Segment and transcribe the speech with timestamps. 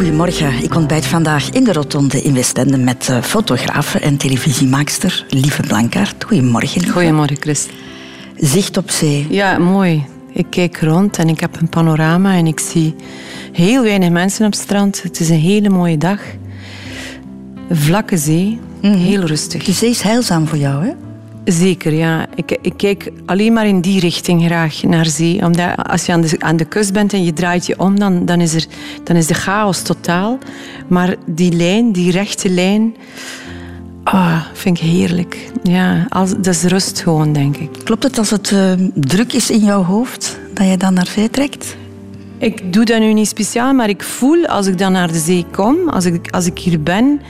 [0.00, 0.62] goedemorgen.
[0.62, 6.24] Ik ontbijt vandaag in de Rotonde in Westende met uh, fotografe en televisiemaakster Lieve Blankaert.
[6.24, 6.88] Goedemorgen.
[6.88, 7.68] Goedemorgen, Chris.
[8.36, 9.26] Zicht op zee.
[9.30, 10.06] Ja, mooi.
[10.32, 12.94] Ik kijk rond en ik heb een panorama en ik zie
[13.52, 15.02] heel weinig mensen op het strand.
[15.02, 16.20] Het is een hele mooie dag.
[17.70, 18.94] Vlakke zee, mhm.
[18.94, 19.64] heel rustig.
[19.64, 20.92] De zee is heilzaam voor jou, hè?
[21.44, 22.26] Zeker, ja.
[22.34, 25.44] Ik, ik, kijk alleen maar in die richting graag naar zee.
[25.44, 28.26] Omdat als je aan de, aan de kust bent en je draait je om, dan,
[28.26, 28.66] dan, is er,
[29.04, 30.38] dan is de chaos totaal.
[30.88, 32.94] Maar die lijn, die rechte lijn,
[34.04, 35.50] oh, vind ik heerlijk.
[35.62, 37.70] Ja, als, dat is rust gewoon, denk ik.
[37.84, 41.30] Klopt het als het uh, druk is in jouw hoofd, dat je dan naar zee
[41.30, 41.76] trekt?
[42.38, 45.46] Ik doe dat nu niet speciaal, maar ik voel als ik dan naar de zee
[45.50, 47.20] kom, als ik, als ik hier ben,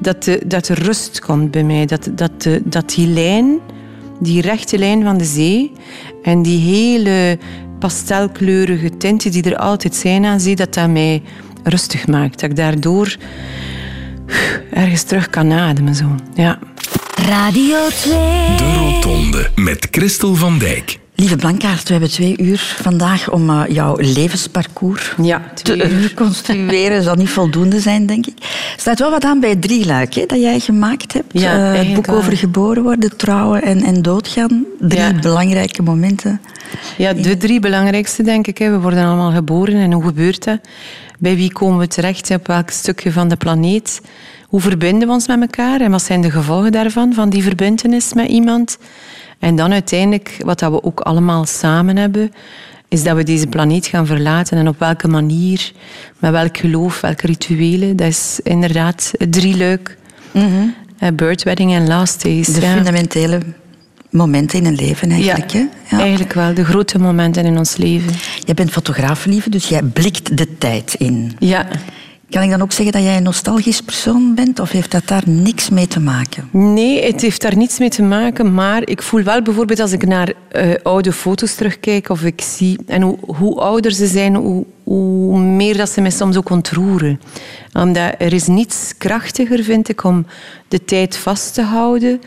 [0.00, 1.86] dat, de, dat er rust komt bij mij.
[1.86, 3.58] Dat, dat, de, dat die lijn,
[4.20, 5.72] die rechte lijn van de zee
[6.22, 7.38] en die hele
[7.78, 11.22] pastelkleurige tinten die er altijd zijn aan zee, dat dat mij
[11.62, 12.40] rustig maakt.
[12.40, 13.16] Dat ik daardoor
[14.70, 15.94] ergens terug kan ademen.
[15.94, 16.14] Zo.
[16.34, 16.58] Ja.
[17.14, 18.12] Radio 2.
[18.56, 20.98] De Rotonde met Christel van Dijk.
[21.16, 27.02] Lieve Blankaart, we hebben twee uur vandaag om uh, jouw levensparcours ja, te reconstrueren.
[27.02, 28.38] zal niet voldoende zijn, denk ik.
[28.38, 31.40] Er staat wel wat aan bij Drieluik, hè, dat jij gemaakt hebt.
[31.40, 34.64] Ja, uh, het boek over geboren worden, trouwen en, en doodgaan.
[34.78, 36.40] Drie belangrijke momenten.
[36.96, 38.58] Ja, de drie belangrijkste, denk ik.
[38.58, 38.70] Hè.
[38.70, 40.58] We worden allemaal geboren en hoe gebeurt dat?
[41.18, 42.30] Bij wie komen we terecht?
[42.30, 44.00] Op welk stukje van de planeet?
[44.46, 45.80] Hoe verbinden we ons met elkaar?
[45.80, 48.78] En wat zijn de gevolgen daarvan, van die verbindenis met iemand?
[49.38, 52.32] En dan uiteindelijk, wat dat we ook allemaal samen hebben,
[52.88, 54.58] is dat we deze planeet gaan verlaten.
[54.58, 55.72] En op welke manier,
[56.18, 57.96] met welk geloof, welke rituelen.
[57.96, 59.96] Dat is inderdaad het drieluik.
[60.32, 60.74] Mm
[61.14, 62.46] Bird Wedding en Last Days.
[62.46, 63.40] De fundamentele
[64.10, 65.50] momenten in een leven eigenlijk.
[65.50, 66.54] Ja, ja, eigenlijk wel.
[66.54, 68.12] De grote momenten in ons leven.
[68.44, 71.36] Jij bent fotograaf, lieve, dus jij blikt de tijd in.
[71.38, 71.66] Ja.
[72.30, 75.22] Kan ik dan ook zeggen dat jij een nostalgisch persoon bent of heeft dat daar
[75.26, 76.48] niks mee te maken?
[76.52, 78.54] Nee, het heeft daar niets mee te maken.
[78.54, 82.78] Maar ik voel wel bijvoorbeeld als ik naar uh, oude foto's terugkijk of ik zie...
[82.86, 87.20] En hoe, hoe ouder ze zijn, hoe, hoe meer dat ze mij soms ook ontroeren.
[87.72, 90.26] Omdat er is niets krachtiger, vind ik, om
[90.68, 92.20] de tijd vast te houden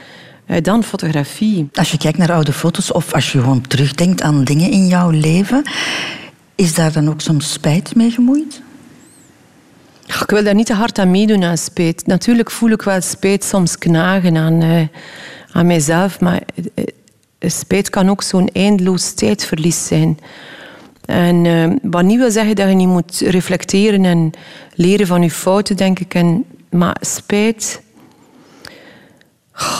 [0.48, 1.70] uh, dan fotografie.
[1.74, 5.10] Als je kijkt naar oude foto's of als je gewoon terugdenkt aan dingen in jouw
[5.10, 5.62] leven...
[6.56, 8.62] Is daar dan ook soms spijt mee gemoeid?
[10.09, 12.08] Ik wil daar niet te hard aan meedoen aan spijt.
[12.08, 14.88] Natuurlijk voel ik wel spijt soms knagen aan, uh,
[15.52, 16.42] aan mijzelf, maar
[16.75, 16.86] uh,
[17.40, 20.18] spijt kan ook zo'n eindeloos tijdverlies zijn.
[21.06, 24.31] En wat niet wil zeggen dat je niet moet reflecteren en
[24.75, 26.14] leren van je fouten, denk ik.
[26.14, 27.81] En, maar spijt...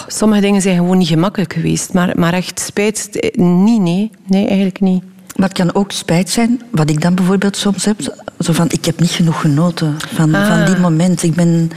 [0.08, 4.12] Sommige dingen zijn gewoon niet gemakkelijk geweest, maar, maar echt spijt, niet, nee.
[4.26, 5.04] Nee, eigenlijk niet.
[5.40, 8.02] Maar het kan ook spijt zijn, wat ik dan bijvoorbeeld soms heb.
[8.40, 10.48] Zo van, ik heb niet genoeg genoten van, ah.
[10.48, 11.24] van die moment.
[11.24, 11.72] Ik ben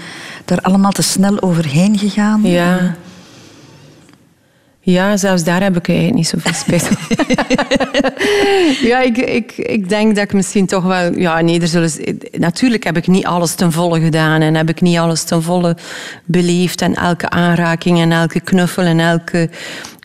[0.44, 2.40] daar allemaal te snel overheen gegaan.
[2.42, 2.94] Ja.
[4.84, 6.90] Ja, zelfs daar heb ik eigenlijk niet zoveel spijt
[8.90, 11.18] ja, ik, ik, ik denk dat ik misschien toch wel...
[11.18, 11.90] Ja, nee, er zullen,
[12.32, 15.76] natuurlijk heb ik niet alles ten volle gedaan en heb ik niet alles ten volle
[16.24, 19.50] beleefd en elke aanraking en elke knuffel en elke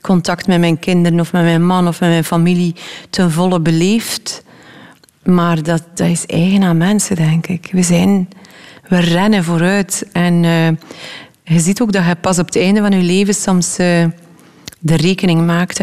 [0.02, 2.76] contact met mijn kinderen of met mijn man of met mijn familie
[3.10, 4.44] ten volle beleefd.
[5.24, 7.70] Maar dat, dat is eigen aan mensen, denk ik.
[7.72, 8.30] We, zijn,
[8.88, 10.06] we rennen vooruit.
[10.12, 10.68] En uh,
[11.44, 14.06] je ziet ook dat je pas op het einde van je leven soms uh,
[14.80, 15.82] de rekening maakt.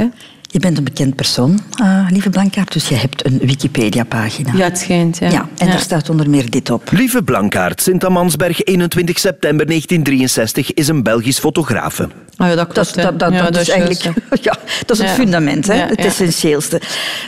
[0.55, 4.53] Je bent een bekend persoon, uh, lieve Blankaart, dus je hebt een Wikipedia-pagina.
[4.57, 5.31] Ja, het schijnt, ja.
[5.31, 6.91] ja en daar staat onder meer dit op.
[6.91, 12.09] Lieve Blankaart, Sint-Amansberg, 21 september 1963, is een Belgisch fotografe.
[12.39, 12.95] Oh ja, dat klopt.
[12.95, 14.57] Dat, dat, dat, is eigenlijk ja,
[14.87, 16.81] dat is het fundament, hè, het essentieelste.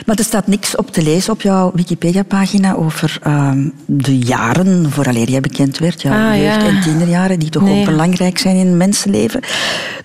[0.05, 5.29] Maar er staat niks op te lezen op jouw Wikipedia-pagina over um, de jaren vooraleer
[5.29, 6.01] jij bekend werd.
[6.01, 9.39] Jouw ah, jeugd- en tienerjaren, die toch ook belangrijk zijn in mensenleven.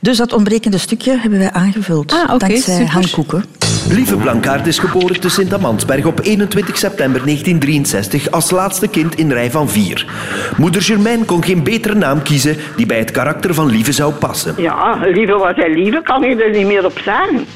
[0.00, 2.12] Dus dat ontbrekende stukje hebben wij aangevuld.
[2.12, 2.92] Ah, okay, dankzij super.
[2.92, 3.44] Han Koeken.
[3.90, 9.50] Lieve Blankaart is geboren te Sint-Amansberg op 21 september 1963 als laatste kind in rij
[9.50, 10.06] van vier.
[10.56, 14.54] Moeder Germaine kon geen betere naam kiezen die bij het karakter van Lieve zou passen.
[14.56, 17.46] Ja, Lieve was hij Lieve, kan ik er niet meer op zeggen.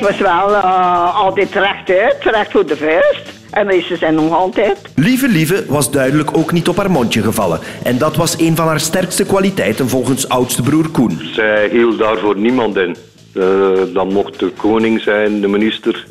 [0.00, 3.34] Was wel uh, altijd rechtuit, recht voor de vuist.
[3.50, 4.78] En meestal zijn nog altijd.
[4.94, 7.60] Lieve Lieve was duidelijk ook niet op haar mondje gevallen.
[7.82, 11.18] En dat was een van haar sterkste kwaliteiten volgens oudste broer Koen.
[11.32, 12.96] Zij hield daarvoor niemand in.
[13.36, 16.06] Uh, dat mocht de koning zijn, de minister.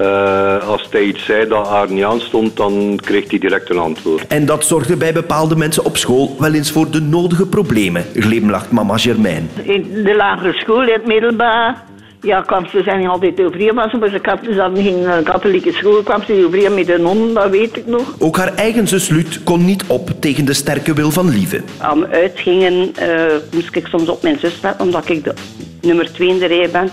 [0.00, 4.26] Uh, als hij iets zei dat haar niet aanstond, dan kreeg hij direct een antwoord.
[4.26, 8.70] En dat zorgde bij bepaalde mensen op school wel eens voor de nodige problemen, glimlacht
[8.70, 9.50] mama Germain.
[9.62, 11.84] In de lagere school, in het middelbaar,
[12.22, 14.20] Ja, kwam ze zijn niet altijd overeen, maar ze,
[14.52, 17.86] ze hadden geen eh, katholieke school, kwam ze overeen met de non, dat weet ik
[17.86, 18.14] nog.
[18.18, 21.60] Ook haar eigen zus Lut kon niet op tegen de sterke wil van Lieve.
[21.78, 23.22] Aan uitgingen uh,
[23.52, 25.34] moest ik soms op mijn zus letten, omdat ik de
[25.80, 26.90] nummer twee in de rij ben.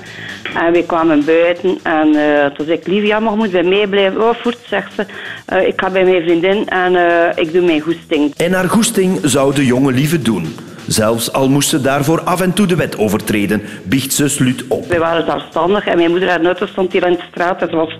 [0.55, 3.87] En we kwamen buiten en uh, toen zei ik, Lieve, ja, maar moet bij mij
[3.87, 4.21] blijven.
[4.21, 5.05] Oh, voort, zegt ze.
[5.53, 6.95] Uh, ik ga bij mijn vriendin en
[7.35, 8.33] ik doe mijn goesting.
[8.35, 10.55] En haar goesting zou de jonge Lieve doen.
[10.89, 14.87] Zelfs al moest ze daarvoor af en toe de wet overtreden, biecht ze Slut op.
[14.87, 17.59] Wij waren zelfstandig en mijn moeder haar auto stond hier in de straat.
[17.59, 17.99] Ze was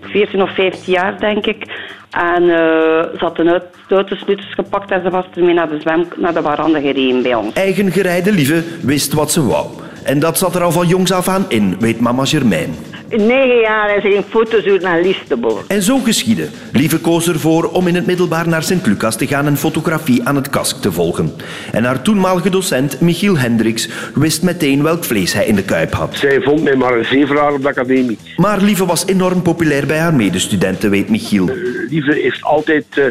[0.00, 1.64] 14 of 15 jaar, denk ik.
[2.10, 3.48] En uh, ze had een
[3.88, 7.54] auto gepakt en ze was ermee naar de zwem, naar de warande gereden bij ons.
[7.54, 9.66] Eigen gerijde lieve wist wat ze wou.
[10.04, 12.74] En dat zat er al van jongs af aan in, weet mama Germain.
[13.08, 15.38] In negen jaar is hij een fotojournaliste
[15.68, 16.48] En zo geschiedde.
[16.72, 20.50] Lieve koos ervoor om in het middelbaar naar Sint-Lucas te gaan en fotografie aan het
[20.50, 21.32] kask te volgen.
[21.72, 26.16] En haar toenmalige docent, Michiel Hendricks, wist meteen welk vlees hij in de kuip had.
[26.16, 28.18] Zij vond mij maar een zeveraar op de academie.
[28.36, 31.50] Maar Lieve was enorm populair bij haar medestudenten, weet Michiel.
[31.88, 33.04] Lieve heeft altijd uh,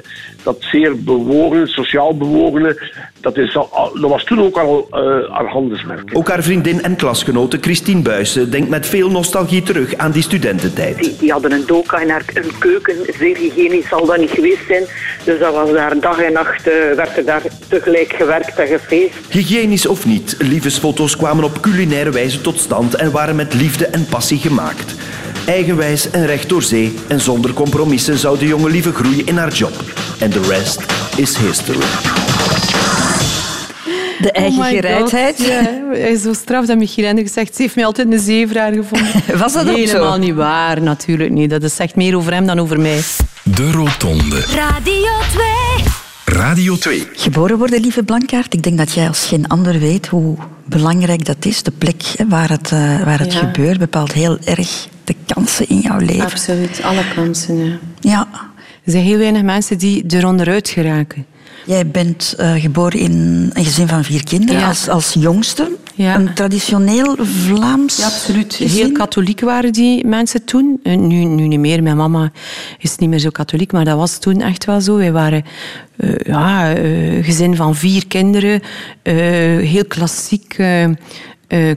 [0.44, 2.92] dat zeer bewogen, sociaal bewogene,
[3.26, 5.00] dat, is al, dat was toen ook al uh,
[5.32, 6.10] haar handelsmerk.
[6.14, 10.98] Ook haar vriendin en klasgenote Christine Buijsen denkt met veel nostalgie terug aan die studententijd.
[10.98, 14.66] Die, die hadden een doka in haar een keuken, zeer hygiënisch zal dat niet geweest
[14.68, 14.84] zijn.
[15.24, 19.14] Dus dat was daar dag en nacht, uh, werd er daar tegelijk gewerkt en gefeest.
[19.30, 24.06] Hygiënisch of niet, liefdesfoto's kwamen op culinaire wijze tot stand en waren met liefde en
[24.06, 24.96] passie gemaakt.
[25.46, 29.52] Eigenwijs en recht door zee en zonder compromissen zou de jonge lieve groeien in haar
[29.54, 29.74] job.
[30.20, 30.86] En de rest
[31.18, 32.35] is history.
[34.22, 35.38] De eigen oh gereidheid.
[35.38, 39.12] Ja, hij is zo straf dat Michiel zegt, ze heeft mij altijd een zeevraar gevonden.
[39.38, 41.50] Was dat ook Helemaal niet waar, natuurlijk niet.
[41.50, 43.02] Dat zegt meer over hem dan over mij.
[43.44, 44.40] De Rotonde.
[44.40, 45.46] Radio 2.
[46.26, 47.08] Radio 2.
[47.14, 48.54] Geboren worden, lieve Blankaart.
[48.54, 51.64] Ik denk dat jij als geen ander weet hoe belangrijk dat is.
[51.64, 56.00] De plek waar het, uh, waar het gebeurt bepaalt heel erg de kansen in jouw
[56.00, 56.26] leven.
[56.26, 57.58] Absoluut, alle kansen.
[57.58, 57.78] Ja.
[58.00, 58.28] ja.
[58.84, 61.26] Er zijn heel weinig mensen die er onderuit geraken.
[61.66, 63.12] Jij bent uh, geboren in
[63.54, 64.68] een gezin van vier kinderen ja.
[64.68, 65.72] als, als jongste.
[65.96, 66.16] Ja.
[66.16, 68.56] Een traditioneel Vlaams ja, absoluut.
[68.56, 70.80] Heel katholiek waren die mensen toen.
[70.84, 71.84] Uh, nu, nu niet meer.
[71.84, 72.32] Mijn mama
[72.80, 74.96] is niet meer zo katholiek, maar dat was toen echt wel zo.
[74.96, 75.44] Wij waren
[75.98, 76.74] uh, ja,
[77.22, 78.62] gezin van vier kinderen.
[79.62, 80.58] heel klassiek.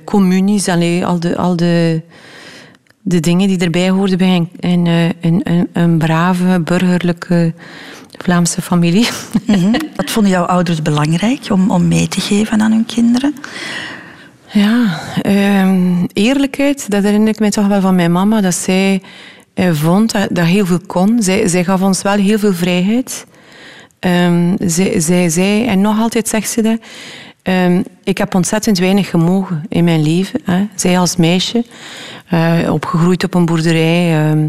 [0.05, 1.37] communies, allee, al de...
[1.37, 2.02] Al de
[3.03, 4.87] de dingen die erbij hoorden bij een,
[5.21, 7.55] een, een, een brave, burgerlijke
[8.19, 9.09] Vlaamse familie.
[9.47, 13.35] Mm Wat vonden jouw ouders belangrijk om, om mee te geven aan hun kinderen?
[14.53, 18.41] Ja, ehm, eerlijkheid, dat herinner ik mij toch wel van mijn mama.
[18.41, 19.03] Dat zij
[19.55, 21.23] eh, vond dat, dat, heel veel kon.
[21.23, 23.27] Zij, zij gaf ons wel heel veel vrijheid.
[24.01, 26.79] Um, zij, zij zei, en nog altijd zegt ze dat,
[27.49, 30.41] um, ik heb ontzettend weinig gemogen in mijn leven.
[30.45, 30.67] Hè.
[30.75, 31.65] Zij als meisje.
[32.33, 34.33] Uh, opgegroeid op een boerderij.
[34.35, 34.49] Uh, uh,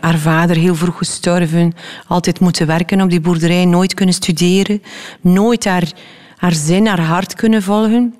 [0.00, 1.72] haar vader heel vroeg gestorven.
[2.06, 3.64] Altijd moeten werken op die boerderij.
[3.64, 4.82] Nooit kunnen studeren.
[5.20, 5.92] Nooit haar,
[6.36, 8.14] haar zin, haar hart kunnen volgen.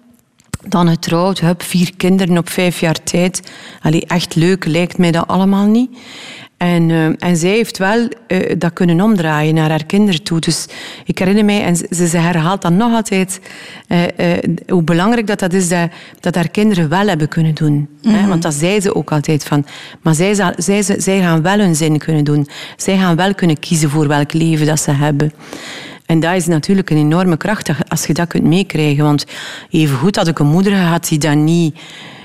[0.69, 3.53] Dan getrouwd, heb vier kinderen op vijf jaar tijd.
[3.83, 5.91] Allee, echt leuk lijkt mij dat allemaal niet.
[6.57, 10.41] En, uh, en zij heeft wel uh, dat kunnen omdraaien naar haar kinderen toe.
[10.41, 10.67] Dus
[11.05, 13.41] ik herinner mij, en ze, ze herhaalt dan nog altijd,
[13.89, 14.03] uh,
[14.67, 15.91] hoe belangrijk dat, dat is dat,
[16.21, 17.73] dat haar kinderen wel hebben kunnen doen.
[17.73, 18.13] Mm -hmm.
[18.13, 18.19] hè?
[18.19, 18.29] Mhm.
[18.29, 19.67] Want dat zei ze ook altijd van.
[20.03, 22.49] Maar zij, zij, zij, zij gaan wel hun zin kunnen doen.
[22.77, 25.33] Zij gaan wel kunnen kiezen voor welk leven dat ze hebben.
[26.07, 29.05] En dat is natuurlijk een enorme kracht als je dat kunt meekrijgen.
[29.05, 29.25] Want
[29.71, 31.79] even goed had ik een moeder gehad die dat niet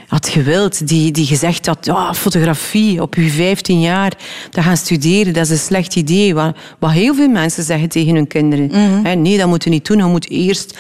[0.10, 4.14] had gewild, die, die gezegd had, oh, fotografie op je 15 jaar,
[4.50, 6.34] dat gaan studeren, dat is een slecht idee.
[6.34, 8.72] Wat, wat heel veel mensen zeggen tegen hun kinderen.
[8.74, 9.98] Mm nee, dat moeten we niet doen.
[9.98, 10.78] Je moet eerst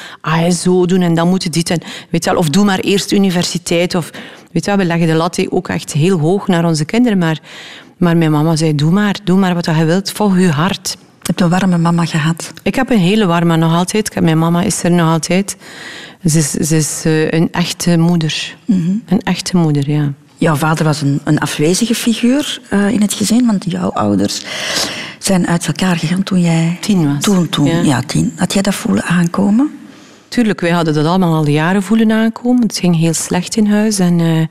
[0.52, 1.70] zo doen en dan moet dit.
[1.70, 3.96] En, weet wel, of doe maar eerst universiteit.
[3.96, 4.10] Of,
[4.52, 7.18] weet wel, we leggen de lat ook echt heel hoog naar onze kinderen.
[7.18, 7.40] Maar,
[7.98, 10.98] maar mijn mama zei, doe maar, doe maar wat je wilt, volg je hart.
[11.30, 12.54] Je hebt een warme mama gehad?
[12.64, 14.22] Ik heb een hele warme nog altijd.
[14.22, 15.58] Mijn mama is er nog altijd.
[16.26, 18.56] Ze is, ze is uh, een echte moeder.
[18.66, 19.04] Mm -hmm.
[19.06, 20.14] Een echte moeder, ja.
[20.38, 24.44] Jouw vader was een, een afwezige figuur uh, in het gezin, want jouw ouders
[25.20, 26.78] zijn uit elkaar gegaan toen jij...
[26.82, 27.24] Tien was.
[27.24, 27.82] Toen, toen ja.
[27.82, 28.02] ja.
[28.02, 28.34] tien.
[28.36, 29.70] Had jij dat voelen aankomen?
[30.28, 32.62] Tuurlijk, wij hadden dat allemaal al jaren voelen aankomen.
[32.62, 34.48] Het ging heel slecht in huis en uh, er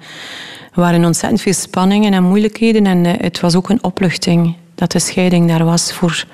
[0.75, 2.87] waren ontzettend veel spanningen en moeilijkheden.
[2.87, 6.25] En uh, het was ook een opluchting dat de scheiding daar was voor,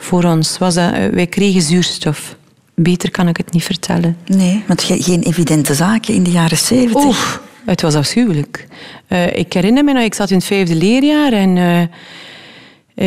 [0.00, 0.58] voor ons.
[0.58, 2.36] Was dat, wij kregen zuurstof.
[2.74, 4.16] Beter kan ik het niet vertellen.
[4.26, 7.04] Nee, want geen evidente zaken in de jaren zeventig.
[7.04, 8.66] Oef, het was afschuwelijk.
[9.08, 11.88] Uh, ik herinner me nog, ik zat in het vijfde leerjaar en uh, Eh,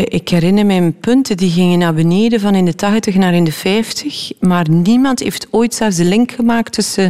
[0.02, 3.52] ik herinner me punten die gingen naar beneden van in de 80 naar in de
[3.52, 4.32] 50.
[4.40, 7.04] Maar niemand heeft ooit zelfs de link gemaakt tussen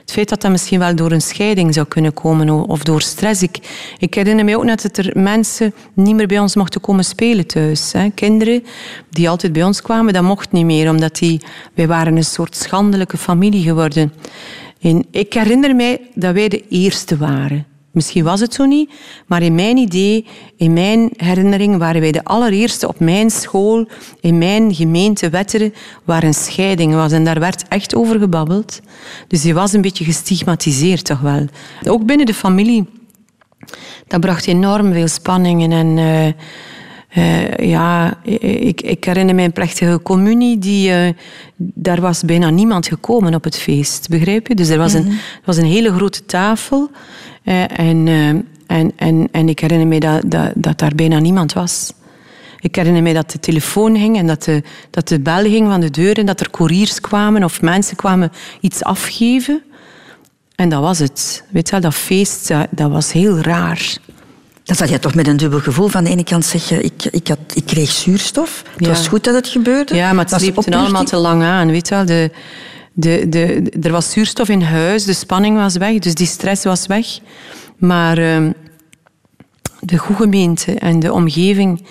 [0.00, 3.42] het feit dat dat misschien wel door een scheiding zou kunnen komen of door stress.
[3.42, 7.46] Ik, herinner me ook net dat er mensen niet meer bij ons mochten komen spelen
[7.46, 7.92] thuis.
[7.92, 8.10] Hè.
[8.14, 8.64] Kinderen
[9.10, 11.40] die altijd bij ons kwamen, dat mocht niet meer, omdat die,
[11.74, 14.12] wij waren een soort schandelijke familie geworden.
[14.80, 17.69] En ik herinner mij dat wij de eerste waren.
[17.90, 18.90] Misschien was het zo niet,
[19.26, 23.88] maar in mijn idee, in mijn herinnering, waren wij de allereerste op mijn school,
[24.20, 27.12] in mijn gemeente Wetteren, waar een scheiding was.
[27.12, 28.80] En daar werd echt over gebabbeld.
[29.28, 31.46] Dus die was een beetje gestigmatiseerd toch wel.
[31.84, 32.86] Ook binnen de familie.
[34.06, 35.96] Dat bracht enorm veel spanningen en...
[35.96, 36.32] Uh,
[37.16, 40.58] uh, ja, ik, ik, herinner me een plechtige communie.
[40.58, 41.08] Die, uh,
[41.56, 44.54] daar was bijna niemand gekomen op het feest, begrijp je?
[44.54, 45.12] Dus er was, een, mhm.
[45.12, 46.90] er was een hele grote tafel.
[47.44, 48.08] Uh, en,
[48.66, 51.92] en, en, en ik herinner me dat, dat, dat daar bijna niemand was.
[52.60, 55.80] Ik herinner me dat de telefoon ging en dat de, dat de bel ging van
[55.80, 59.62] de deur en dat er couriers kwamen of mensen kwamen iets afgeven.
[60.54, 61.44] En dat was het.
[61.50, 63.96] Weet je wel, dat feest, dat, dat was heel raar.
[64.64, 65.88] Dan zat je toch met een dubbel gevoel.
[65.88, 68.62] Van de ene kant zeg je, ik, ik, had, ik kreeg zuurstof.
[68.76, 69.94] Het was goed dat het gebeurde.
[69.94, 71.70] Ja, maar het liep allemaal te lang aan.
[71.70, 72.30] Weet je wel, de,
[72.92, 76.86] de, de, er was zuurstof in huis, de spanning was weg, dus die stress was
[76.86, 77.06] weg.
[77.76, 78.50] Maar uh,
[79.80, 81.82] de goede gemeente en de omgeving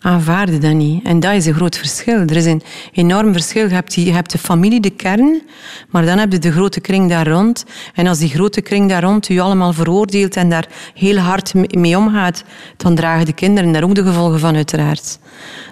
[0.00, 1.04] aanvaarden dat niet.
[1.04, 2.18] En dat is een groot verschil.
[2.18, 3.68] Er is een enorm verschil.
[3.68, 5.42] Je hebt, je hebt de familie, de kern,
[5.90, 7.64] maar dan heb je de grote kring daar rond.
[7.94, 11.96] En als die grote kring daar rond u allemaal veroordeelt en daar heel hard mee
[11.96, 12.44] omgaat,
[12.76, 15.18] dan dragen de kinderen daar ook de gevolgen van, uiteraard.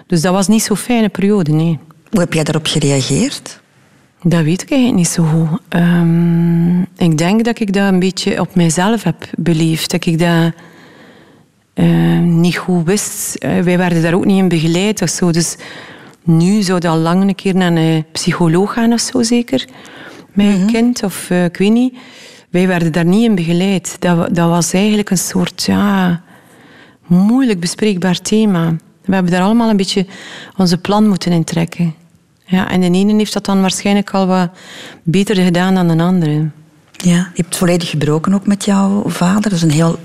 [0.07, 1.79] Dus dat was niet zo'n fijne periode, nee.
[2.09, 3.60] Hoe heb jij daarop gereageerd?
[4.23, 5.59] Dat weet ik eigenlijk niet zo goed.
[5.69, 9.91] Um, ik denk dat ik dat een beetje op mijzelf heb beleefd.
[9.91, 10.53] Dat ik dat
[11.75, 13.35] uh, niet goed wist.
[13.45, 15.31] Uh, wij werden daar ook niet in begeleid of zo.
[15.31, 15.55] Dus
[16.23, 19.65] nu zou dat al lang een keer naar een psycholoog gaan of zo zeker.
[20.33, 20.71] Met een mhm.
[20.71, 21.97] kind of uh, ik weet niet.
[22.49, 23.95] Wij werden daar niet in begeleid.
[23.99, 26.21] Dat, dat was eigenlijk een soort ja,
[27.07, 28.75] moeilijk bespreekbaar thema.
[29.05, 30.05] We hebben daar allemaal een beetje
[30.57, 32.00] onze plan moeten intrekken.
[32.51, 34.49] Ja, en de ene heeft dat dan waarschijnlijk al wat
[35.03, 36.49] beter gedaan dan de andere.
[36.97, 39.41] Ja, je hebt volledig gebroken ook met jouw vader.
[39.41, 39.99] Dat is een heel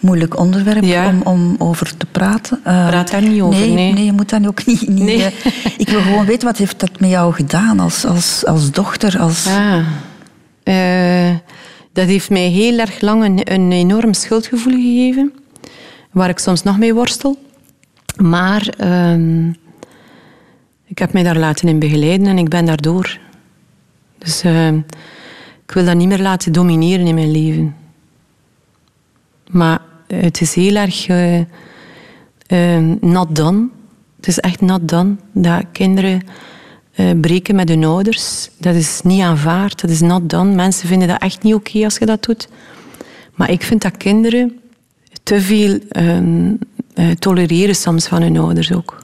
[0.00, 2.60] moeilijk onderwerp om, om over te praten.
[2.66, 3.92] Uh, Praat daar niet over, nee, nee.
[3.92, 4.88] nee je moet dan ook niet...
[4.88, 5.18] niet nee.
[5.18, 5.26] uh,
[5.78, 9.18] ik wil gewoon weten, wat heeft dat met jou gedaan als, als, als dochter?
[9.18, 9.46] Als...
[9.46, 9.86] Ah,
[10.64, 11.34] uh,
[11.92, 15.32] dat heeft mij heel erg lang een, een enorm schuldgevoel gegeven.
[16.10, 17.38] Waar ik soms nog mee worstel.
[18.16, 19.52] Maar ehm,
[20.90, 23.18] ik heb mij daar laten in begeleiden en ik ben daardoor.
[24.18, 24.76] Dus ehm,
[25.66, 27.76] ik wil dat niet meer laten domineren in mijn leven.
[29.50, 33.70] Maar het is heel erg uh, uh, nat dan.
[34.16, 36.22] Het is echt nat dan dat kinderen
[37.20, 38.50] breken met hun ouders.
[38.58, 40.54] Dat is niet aanvaard, dat is nat dan.
[40.54, 42.48] Mensen vinden dat echt niet oké als je dat doet.
[43.34, 44.60] Maar ik vind dat kinderen
[45.22, 46.54] te veel ehm,
[47.18, 48.99] tolereren soms van hun ouders ook.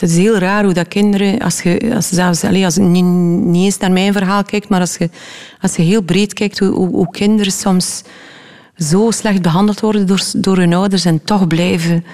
[0.00, 3.64] Het is heel raar hoe dat kinderen, als je, als, zelfs, allez, als je niet,
[3.64, 5.10] eens naar mijn verhaal kijkt, maar als je,
[5.60, 8.02] als je heel breed kijkt, hoe, hoe, kinderen soms
[8.76, 12.04] zo slecht behandeld worden door, door hun ouders en toch blijven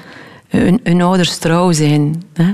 [0.49, 2.23] hun, hun ouders trouw zijn.
[2.33, 2.53] Hè?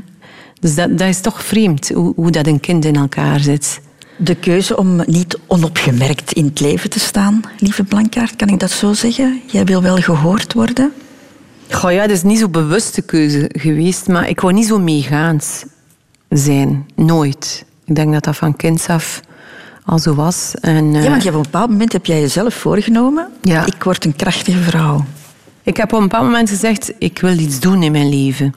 [0.60, 3.80] Dus dat, dat is toch vreemd, hoe, hoe dat een kind in elkaar zit.
[4.16, 8.70] De keuze om niet onopgemerkt in het leven te staan, lieve Blankaart, kan ik dat
[8.70, 9.40] zo zeggen?
[9.46, 10.92] Jij wil wel gehoord worden?
[11.70, 15.64] Goh, ja, dat is niet zo'n bewuste keuze geweest, maar ik wou niet zo meegaand
[16.28, 16.86] zijn.
[16.94, 17.64] Nooit.
[17.84, 19.20] Ik denk dat dat van kinds af
[19.84, 20.54] al zo was.
[20.60, 23.28] En, ja, want je op een bepaald moment heb jij jezelf voorgenomen.
[23.42, 23.66] Ja.
[23.66, 25.04] Ik word een krachtige vrouw.
[25.62, 28.54] Ik heb op een bepaald moment gezegd, ik wil iets doen in mijn leven.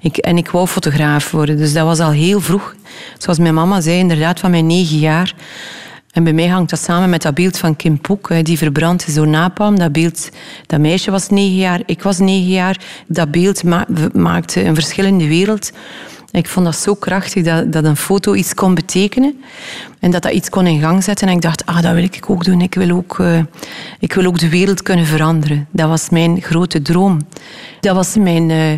[0.00, 1.56] Ik, en ik wou fotograaf worden.
[1.56, 2.74] Dus dat was al heel vroeg.
[3.18, 5.34] Zoals mijn mama zei, inderdaad van mijn negen jaar
[6.14, 9.28] en bij mij hangt dat samen met dat beeld van Kim Poek, die verbrand door
[9.28, 9.78] napalm.
[9.78, 10.28] Dat beeld,
[10.66, 12.80] dat meisje was negen jaar, ik was negen jaar.
[13.06, 13.62] Dat beeld
[14.12, 15.72] maakte een verschil in de wereld.
[16.30, 19.42] Ik vond dat zo krachtig dat, dat een foto iets kon betekenen.
[20.00, 21.28] En dat dat iets kon in gang zetten.
[21.28, 22.60] En ik dacht, ah, dat wil ik ook doen.
[22.60, 23.40] Ik wil ook, uh,
[23.98, 25.66] ik wil ook de wereld kunnen veranderen.
[25.70, 27.26] Dat was mijn grote droom.
[27.80, 28.50] Dat was mijn...
[28.50, 28.72] Uh,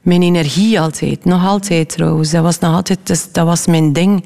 [0.00, 1.24] mijn energie altijd.
[1.24, 2.30] Nog altijd trouwens.
[2.30, 4.24] Dat was, nog altijd, dus dat was mijn ding.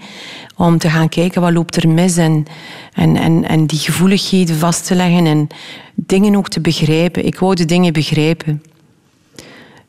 [0.57, 2.16] Om te gaan kijken wat loopt er mis.
[2.16, 2.47] En,
[2.93, 5.26] en, en, en die gevoeligheden vast te leggen.
[5.26, 5.49] En
[5.95, 7.26] dingen ook te begrijpen.
[7.26, 8.62] Ik wou de dingen begrijpen.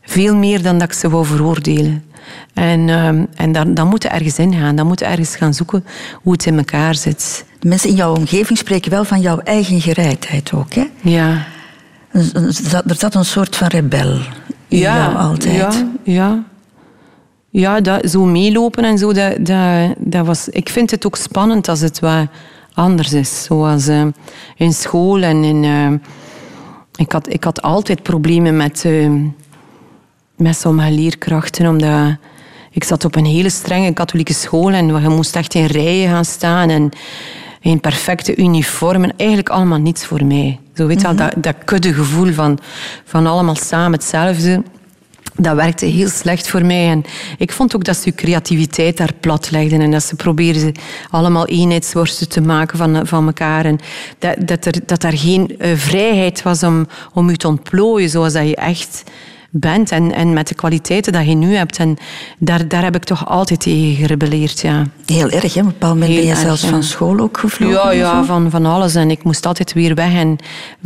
[0.01, 2.03] Veel meer dan dat ik ze wou veroordelen.
[2.53, 4.75] En, um, en dan, dan moet je ergens in gaan.
[4.75, 7.45] Dan moet je ergens gaan zoeken hoe het in elkaar zit.
[7.59, 10.85] De mensen in jouw omgeving spreken wel van jouw eigen gereidheid ook, hè?
[11.01, 11.45] Ja.
[12.85, 14.19] Er zat een soort van rebel
[14.79, 15.55] ja, altijd.
[15.55, 16.43] Ja, ja.
[17.49, 20.49] ja dat, zo meelopen en zo, dat, dat, dat was...
[20.49, 22.27] Ik vind het ook spannend als het wat
[22.73, 23.43] anders is.
[23.43, 24.05] Zoals uh,
[24.55, 25.63] in school en in...
[25.63, 25.91] Uh,
[26.95, 29.11] ik, had, ik had altijd problemen met, uh,
[30.35, 32.15] met sommige leerkrachten, omdat...
[32.71, 36.25] Ik zat op een hele strenge katholieke school en je moest echt in rijen gaan
[36.25, 36.91] staan en
[37.65, 39.13] in perfecte uniformen.
[39.17, 40.59] Eigenlijk allemaal niets voor mij.
[40.75, 41.29] Zo weet je mm -hmm.
[41.29, 42.59] dat, dat kudde gevoel van,
[43.05, 44.63] van allemaal samen hetzelfde.
[45.35, 46.89] Dat werkte heel slecht voor mij.
[46.89, 47.03] En
[47.37, 49.81] ik vond ook dat ze creativiteit daar plat legden.
[49.81, 50.73] En dat ze probeerden
[51.09, 53.65] allemaal eenheidsworsten te maken van, van elkaar.
[53.65, 53.79] En
[54.19, 58.33] dat, dat, er, dat er geen uh, vrijheid was om, om je te ontplooien zoals
[58.33, 59.03] dat je echt
[59.59, 61.77] bent en, en met de kwaliteiten dat je nu hebt.
[61.77, 61.97] En
[62.37, 64.83] daar, daar heb ik toch altijd tegen gerebelleerd, ja.
[65.05, 65.59] Heel erg, hè?
[65.59, 67.75] Op een bepaald moment ben je zelfs van school ook gevlogen?
[67.75, 68.95] Ja, ja van, van alles.
[68.95, 70.13] En ik moest altijd weer weg.
[70.13, 70.37] En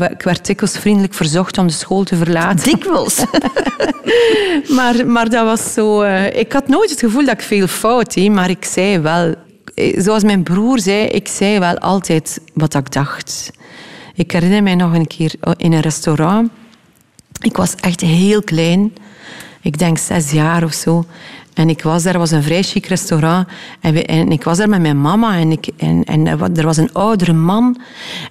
[0.09, 2.63] ik werd dikwijls vriendelijk verzocht om de school te verlaten.
[2.63, 3.23] Dikwijls?
[4.77, 6.03] maar, maar dat was zo...
[6.03, 9.35] Uh, ik had nooit het gevoel dat ik veel fout deed, maar ik zei wel...
[9.97, 13.51] Zoals mijn broer zei, ik zei wel altijd wat ik dacht.
[14.13, 16.51] Ik herinner mij nog een keer in een restaurant
[17.41, 18.93] ik was echt heel klein.
[19.61, 21.05] Ik denk zes jaar of zo.
[21.53, 23.47] En ik was daar, was een vrij chic restaurant.
[23.81, 25.37] En, ik was daar met mijn mama.
[25.37, 27.81] En, ik, en, en er was een oudere man.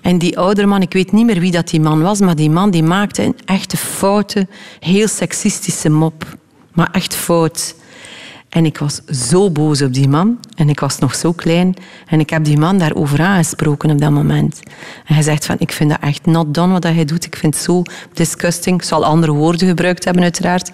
[0.03, 2.51] En die oudere man, ik weet niet meer wie dat die man was, maar die
[2.51, 4.47] man die maakte een echte foute,
[4.81, 6.37] heel seksistische mop.
[6.73, 7.75] Maar echt fout.
[8.49, 9.01] En ik was
[9.31, 10.39] zo boos op die man.
[10.57, 11.75] En ik was nog zo klein.
[12.07, 14.61] En ik heb die man daarover aangesproken op dat moment.
[15.05, 17.25] En hij zegt van, ik vind dat echt not done wat hij doet.
[17.25, 18.77] Ik vind het zo disgusting.
[18.77, 20.71] Ik zal andere woorden gebruikt hebben uiteraard.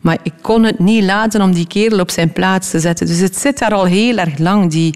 [0.00, 3.06] Maar ik kon het niet laten om die kerel op zijn plaats te zetten.
[3.06, 4.94] Dus het zit daar al heel erg lang, die...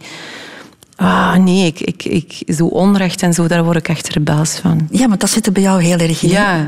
[0.96, 4.88] Ah, nee, ik, ik, ik, zo onrecht en zo, daar word ik echt rebels van.
[4.90, 6.28] Ja, maar dat zit er bij jou heel erg in.
[6.28, 6.64] Ja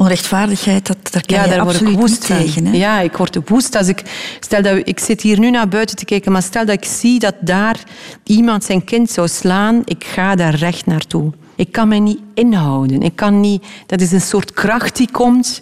[0.00, 2.66] onrechtvaardigheid, dat, daar kan ja, je daar word ik woest tegen.
[2.66, 2.76] Hè?
[2.76, 4.02] Ja, ik word woest als ik...
[4.40, 7.18] Stel dat ik zit hier nu naar buiten te kijken, maar stel dat ik zie
[7.18, 7.76] dat daar
[8.24, 11.32] iemand zijn kind zou slaan, ik ga daar recht naartoe.
[11.56, 13.02] Ik kan mij niet inhouden.
[13.02, 13.64] Ik kan niet...
[13.86, 15.60] Dat is een soort kracht die komt...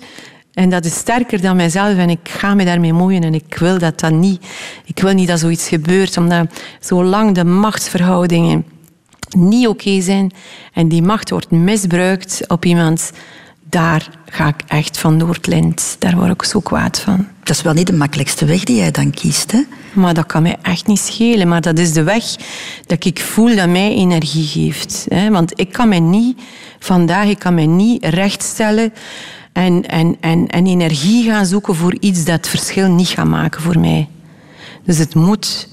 [0.53, 3.79] En dat is sterker dan mijzelf en ik ga me daarmee moeien en ik wil
[3.79, 4.47] dat dat niet.
[4.85, 6.47] Ik wil niet dat zoiets gebeurt, omdat
[6.81, 8.65] zolang de machtsverhoudingen
[9.37, 10.33] niet oké okay zijn
[10.73, 13.13] en die macht wordt misbruikt op iemand,
[13.71, 15.97] daar ga ik echt van Noordlind.
[15.99, 17.27] Daar word ik zo kwaad van.
[17.43, 19.63] Dat is wel niet de makkelijkste weg die jij dan kiest, hè?
[19.93, 21.49] Maar dat kan mij echt niet schelen.
[21.49, 22.25] Maar dat is de weg
[22.87, 25.07] dat ik voel dat mij energie geeft.
[25.31, 26.41] Want ik kan mij niet,
[26.79, 28.93] vandaag, ik kan mij niet rechtstellen
[29.53, 33.63] en, en, en, en energie gaan zoeken voor iets dat het verschil niet gaat maken
[33.63, 34.09] voor mij.
[34.85, 35.69] Dus het moet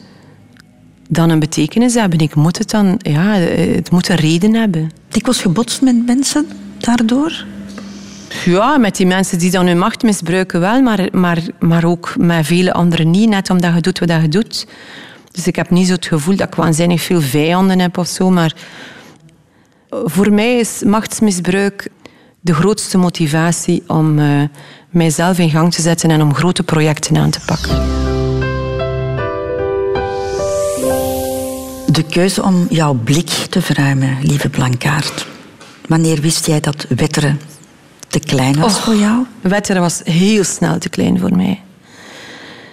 [1.09, 2.19] dan een betekenis hebben.
[2.19, 4.91] Ik moet het dan, ja, het moet een reden hebben.
[5.11, 7.45] Ik was gebotst met mensen daardoor?
[8.43, 12.45] Ja, met die mensen die dan hun macht misbruiken wel, maar, maar, maar ook met
[12.45, 14.67] vele anderen niet, net omdat je doet wat je doet.
[15.31, 18.29] Dus ik heb niet zo het gevoel dat ik waanzinnig veel vijanden heb of zo,
[18.29, 18.53] maar
[19.89, 21.89] voor mij is machtsmisbruik
[22.41, 24.41] de grootste motivatie om uh,
[24.89, 27.75] mijzelf in gang te zetten en om grote projecten aan te pakken.
[31.91, 35.27] De keuze om jouw blik te verruimen, lieve Blankaart.
[35.87, 37.39] Wanneer wist jij dat wetteren
[38.19, 39.25] te klein was voor jou?
[39.41, 41.61] Wetteren was heel snel te klein voor mij.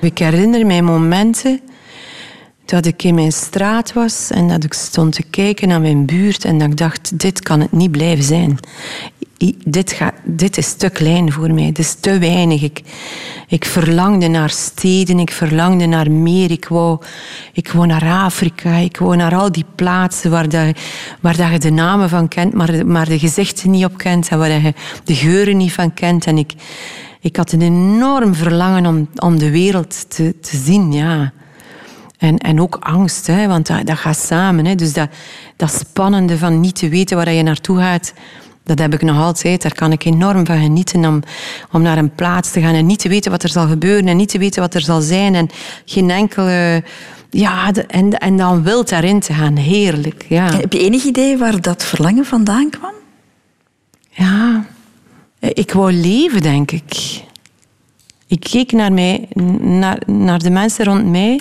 [0.00, 1.60] Ik herinner mij momenten
[2.64, 6.44] dat ik in mijn straat was en dat ik stond te kijken naar mijn buurt
[6.44, 8.58] en dat ik dacht, dit kan het niet blijven zijn
[9.64, 12.70] dit, dit is te klein voor mij, dit is te weinig.
[13.48, 16.50] Ik, verlangde naar steden, ik verlangde naar meer.
[16.50, 16.98] Ik wou,
[17.52, 20.78] ik wou naar Afrika, ik wou naar al die plaatsen waar, dat,
[21.20, 24.38] waar dat je de namen van kent, maar, maar de gezichten niet op kent en
[24.38, 24.74] waar je
[25.04, 26.26] de geuren niet van kent.
[26.26, 26.52] En ik,
[27.20, 31.32] ik had een enorm verlangen om, om de wereld te, te zien, ja.
[32.18, 34.64] En, en ook angst, hè, want dat, dat gaat samen.
[34.64, 34.74] Hè.
[34.74, 35.08] Dus dat,
[35.56, 38.12] dat spannende van niet te weten waar je naartoe gaat,
[38.64, 39.62] dat heb ik nog altijd.
[39.62, 41.22] Daar kan ik enorm van genieten om,
[41.72, 44.16] om naar een plaats te gaan en niet te weten wat er zal gebeuren en
[44.16, 45.48] niet te weten wat er zal zijn en
[45.84, 46.84] geen enkele...
[47.30, 49.56] Ja, en, en dan wild daarin te gaan.
[49.56, 50.54] Heerlijk, ja.
[50.54, 52.92] Heb je enig idee waar dat verlangen vandaan kwam?
[54.10, 54.64] Ja,
[55.38, 57.22] ik wou leven, denk ik.
[58.26, 59.28] Ik keek naar, mij,
[59.60, 61.40] naar, naar de mensen rond mij.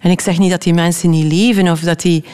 [0.00, 2.24] En ik zeg niet dat die mensen niet leven of dat die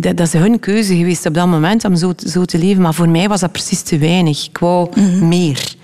[0.00, 2.82] dat, dat, is hun keuze geweest op dat moment om zo, zo, te leven.
[2.82, 4.46] Maar voor mij was dat precies te weinig.
[4.46, 5.28] Ik wou mhm.
[5.28, 5.74] meer.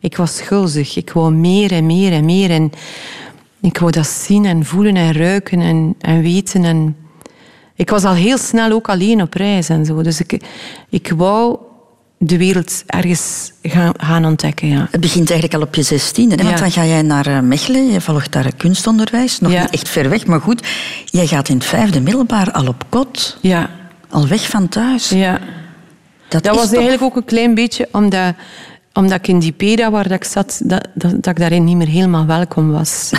[0.00, 0.96] Ik was schuldig.
[0.96, 2.50] Ik wou meer en meer en meer.
[2.50, 2.72] En
[3.60, 6.64] ik wou dat zien en voelen en ruiken en, en weten.
[6.64, 6.96] En
[7.74, 10.02] ik was al heel snel ook alleen op reis en zo.
[10.02, 10.40] Dus ik,
[10.88, 11.58] ik wou
[12.18, 14.68] de wereld ergens gaan, gaan ontdekken.
[14.68, 14.88] Ja.
[14.90, 16.36] Het begint eigenlijk al op je zestiende.
[16.36, 19.40] Want dan ga jij naar eh, Mechelen, je volgt daar kunstonderwijs.
[19.40, 20.66] Nog niet echt ver weg, maar goed.
[21.04, 23.38] Jij gaat in het vijfde middelbaar al op kot.
[23.40, 23.70] Ja.
[24.08, 25.08] Al weg van thuis.
[25.08, 25.38] Ja.
[26.28, 28.34] Dat, dat was eigenlijk ook een klein beetje omdat
[28.94, 31.88] omdat ik in die peda waar ik zat, dat, dat, dat ik daarin niet meer
[31.88, 33.10] helemaal welkom was.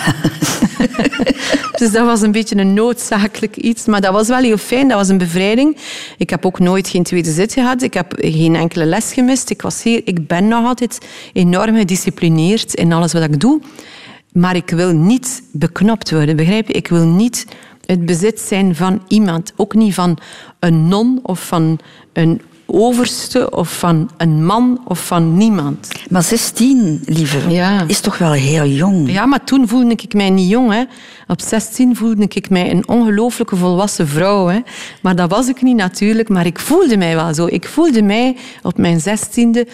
[1.80, 3.86] dus dat was een beetje een noodzakelijk iets.
[3.86, 5.78] Maar dat was wel heel fijn, dat was een bevrijding.
[6.18, 7.82] Ik heb ook nooit geen tweede zit gehad.
[7.82, 9.50] Ik heb geen enkele les gemist.
[9.50, 13.62] Ik, was hier, ik ben nog altijd enorm gedisciplineerd in alles wat ik doe.
[14.32, 16.74] Maar ik wil niet beknopt worden, begrijp je?
[16.74, 17.46] Ik wil niet
[17.86, 19.54] het bezit zijn van iemand.
[19.56, 20.18] Ook niet van
[20.60, 21.80] een non of van
[22.14, 22.42] een
[22.76, 25.90] overste of van een man of van niemand.
[26.10, 27.84] Maar 16, lieve, ja.
[27.88, 29.12] is toch wel heel jong?
[29.12, 30.72] Ja, maar toen voelde ik mij niet jong.
[30.72, 30.84] Hè.
[31.28, 34.48] Op 16 voelde ik mij een ongelooflijke volwassen vrouw.
[34.48, 34.60] Hè.
[35.02, 37.46] Maar dat was ik niet natuurlijk, maar ik voelde mij wel zo.
[37.46, 39.70] Ik voelde mij op mijn 16e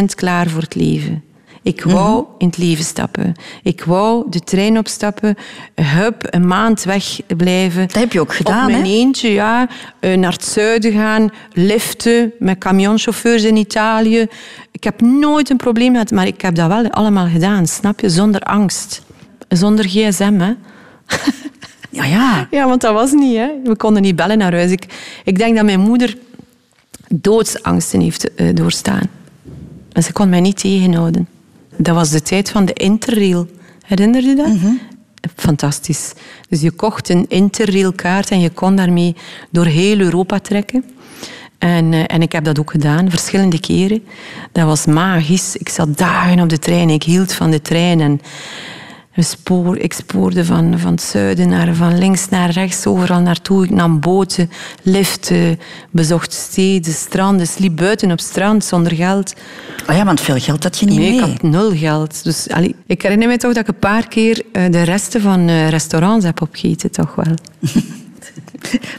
[0.00, 1.29] 100% klaar voor het leven.
[1.62, 2.30] Ik wou mhm.
[2.38, 3.34] in het leven stappen.
[3.62, 5.36] Ik wou de trein opstappen,
[5.74, 7.86] hup, een maand wegblijven.
[7.86, 9.68] Dat heb je ook gedaan, Op mijn eentje, ja.
[10.00, 14.26] Eh, naar het zuiden gaan, liften met camionchauffeurs in Italië.
[14.70, 18.08] Ik heb nooit een probleem gehad, maar ik heb dat wel allemaal gedaan, snap je?
[18.08, 19.02] Zonder angst.
[19.48, 20.52] Zonder gsm, hè.
[21.92, 22.48] Ja, ja.
[22.50, 23.48] Ja, want dat was niet, hè.
[23.64, 24.70] We konden niet bellen naar huis.
[24.70, 24.84] Ik,
[25.24, 26.16] ik denk dat mijn moeder
[27.08, 29.08] doodsangsten heeft uh, doorstaan.
[29.92, 31.28] En ze kon mij niet tegenhouden.
[31.82, 33.46] Dat was de tijd van de Interrail.
[33.86, 34.46] Herinner je dat?
[34.46, 34.72] Mhm.
[35.36, 36.12] Fantastisch.
[36.48, 39.16] Dus je kocht een Interrail-kaart en je kon daarmee
[39.50, 40.84] door heel Europa trekken.
[41.58, 44.04] En, uh, en ik heb dat ook gedaan, verschillende keren.
[44.52, 45.56] Dat was magisch.
[45.56, 46.90] Ik zat dagen op de trein.
[46.90, 48.00] Ik hield van de trein.
[48.00, 48.20] En
[49.16, 53.64] spoor, ik spoorde van, van het zuiden naar van links naar rechts, overal naartoe.
[53.64, 54.50] Ik nam boten,
[54.82, 55.58] liften,
[55.90, 59.34] bezocht steden, stranden, sliep buiten op strand zonder geld.
[59.88, 61.20] Oh ja, want veel geld had je niet nee, mee.
[61.20, 62.24] ik had nul geld.
[62.24, 65.48] Dus, allee, ik herinner me toch dat ik een paar keer uh, de resten van
[65.48, 67.34] uh, restaurants heb opgegeten, toch wel.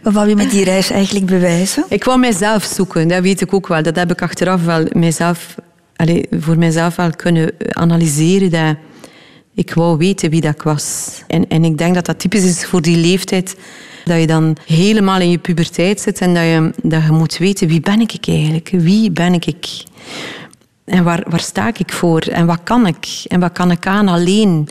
[0.04, 1.84] Wat wou je met die reis eigenlijk bewijzen?
[1.89, 3.84] Ik wou mijzelf zoeken, dat weet ik ook wel.
[3.84, 5.56] Dat heb ik achteraf wel mijzelf,
[5.95, 8.50] allee, voor mijzelf wel kunnen analyseren.
[8.50, 8.76] Dat
[9.54, 11.22] ik wou weten wie dat was.
[11.28, 13.56] En, en ik denk dat dat typisch is voor die leeftijd.
[14.06, 17.68] Dat je dan helemaal in je puberteit zit en dat je, dat je moet weten
[17.68, 18.70] wie ben ik eigenlijk?
[18.74, 19.84] Wie ben ik?
[20.86, 22.22] En waar, waar sta ik voor?
[22.22, 23.24] En wat kan ik?
[23.28, 24.68] En wat kan ik aan alleen?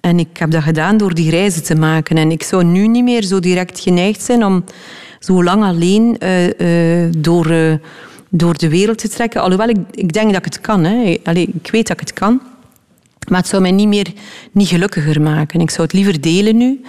[0.00, 2.16] En ik heb dat gedaan door die reizen te maken.
[2.16, 4.64] En ik zou nu niet meer zo direct geneigd zijn om
[5.18, 7.74] zo lang alleen uh, uh, door, uh,
[8.28, 9.40] door de wereld te trekken.
[9.40, 10.84] Alhoewel, ik, ik denk dat ik het kan.
[10.84, 11.16] Hè.
[11.24, 12.40] Allee, ik weet dat ik het kan.
[13.28, 14.12] Maar het zou mij niet meer
[14.52, 15.60] niet gelukkiger maken.
[15.60, 16.80] Ik zou het liever delen nu.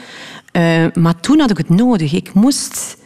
[0.53, 2.13] Uh, maar toen had ik het nodig.
[2.13, 2.97] Ik moest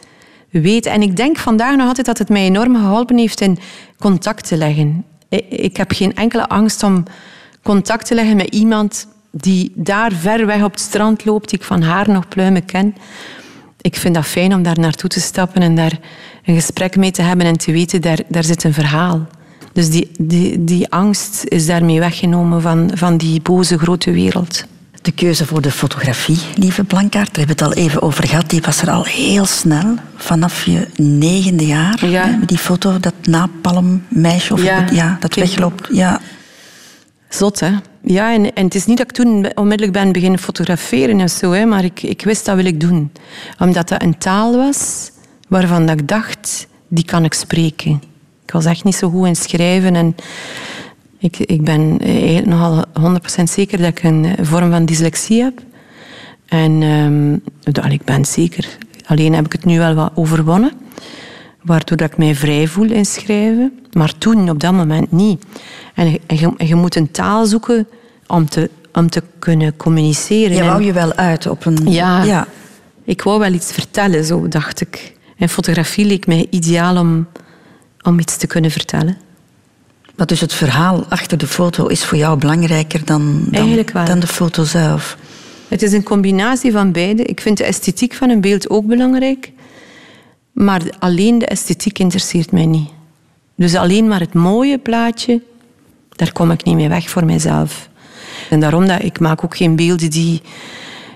[0.50, 0.92] weten.
[0.92, 3.58] En ik denk vandaag nog altijd dat het mij enorm geholpen heeft in
[3.98, 5.04] contact te leggen.
[5.48, 7.04] Ik heb geen enkele angst om
[7.62, 11.64] contact te leggen met iemand die daar ver weg op het strand loopt, die ik
[11.64, 12.94] van haar nog pluimen ken.
[13.80, 15.98] Ik vind dat fijn om daar naartoe te stappen en daar
[16.44, 19.26] een gesprek mee te hebben en te weten, daar, daar zit een verhaal.
[19.74, 24.64] Dus die, die, die angst is daarmee weggenomen van, van die boze grote wereld.
[25.02, 28.50] De keuze voor de fotografie, lieve Blankaart, daar hebben we het al even over gehad.
[28.50, 32.06] Die was er al heel snel, vanaf je negende jaar.
[32.06, 32.26] Ja.
[32.26, 34.86] Hè, die foto, dat napalmmeisje, of ja.
[34.92, 35.88] ja, dat wegloopt.
[35.92, 36.20] Ja.
[37.28, 37.70] Zot, hè?
[38.02, 41.52] Ja, en, en het is niet dat ik toen onmiddellijk ben beginnen fotograferen of zo,
[41.52, 43.12] hè, maar ik, ik wist dat wil ik doen.
[43.58, 45.10] Omdat dat een taal was
[45.48, 48.02] waarvan dat ik dacht, die kan ik spreken.
[48.54, 49.96] Ik was echt niet zo goed in schrijven.
[49.96, 50.16] En
[51.18, 52.00] ik, ik ben
[52.44, 52.84] nogal
[53.40, 55.60] 100% zeker dat ik een vorm van dyslexie heb.
[56.46, 57.42] En um,
[57.90, 58.78] ik ben zeker.
[59.06, 60.72] Alleen heb ik het nu wel wat overwonnen.
[61.62, 63.80] Waardoor dat ik mij vrij voel in schrijven.
[63.92, 65.44] Maar toen, op dat moment, niet.
[65.94, 67.86] En je, je moet een taal zoeken
[68.26, 70.56] om te, om te kunnen communiceren.
[70.56, 71.78] Je wou je wel uit op een...
[71.86, 72.46] Ja, ja,
[73.04, 75.12] ik wou wel iets vertellen, zo dacht ik.
[75.36, 77.26] En fotografie leek mij ideaal om
[78.04, 79.16] om iets te kunnen vertellen.
[80.16, 84.26] Maar dus het verhaal achter de foto is voor jou belangrijker dan, dan, dan de
[84.26, 85.16] foto zelf?
[85.68, 87.22] Het is een combinatie van beide.
[87.22, 89.52] Ik vind de esthetiek van een beeld ook belangrijk.
[90.52, 92.88] Maar alleen de esthetiek interesseert mij niet.
[93.56, 95.42] Dus alleen maar het mooie plaatje,
[96.08, 97.88] daar kom ik niet mee weg voor mijzelf.
[98.50, 100.42] En daarom dat ik maak ook geen beelden die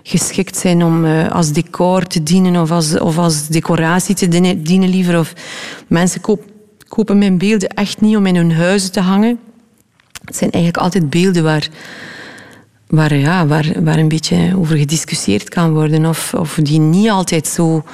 [0.03, 4.29] geschikt zijn om uh, als decor te dienen of als, of als decoratie te
[4.63, 5.19] dienen liever.
[5.19, 5.33] Of
[5.87, 6.48] mensen kopen
[6.89, 9.39] kopen mijn beelden echt niet om in hun huizen te hangen.
[10.25, 11.69] Het zijn eigenlijk altijd beelden waar,
[12.87, 16.07] waar, ja, waar, waar een beetje over gediscussieerd kan worden.
[16.07, 17.85] Of, of die niet altijd zo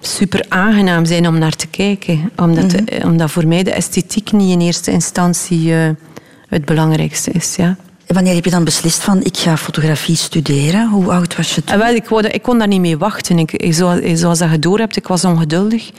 [0.00, 2.30] super aangenaam zijn om naar te kijken.
[2.36, 5.88] Omdat, mm omdat voor mij de esthetiek niet in eerste instantie uh,
[6.48, 7.56] het belangrijkste is.
[7.56, 7.76] Ja.
[8.06, 10.88] En wanneer heb je dan beslist van ik ga fotografie studeren?
[10.88, 11.78] Hoe oud was je toen?
[11.78, 13.38] Wel, ik, kon, ik kon daar niet mee wachten.
[13.38, 15.90] Ik, zoals, zoals dat je door hebt, ik was ongeduldig.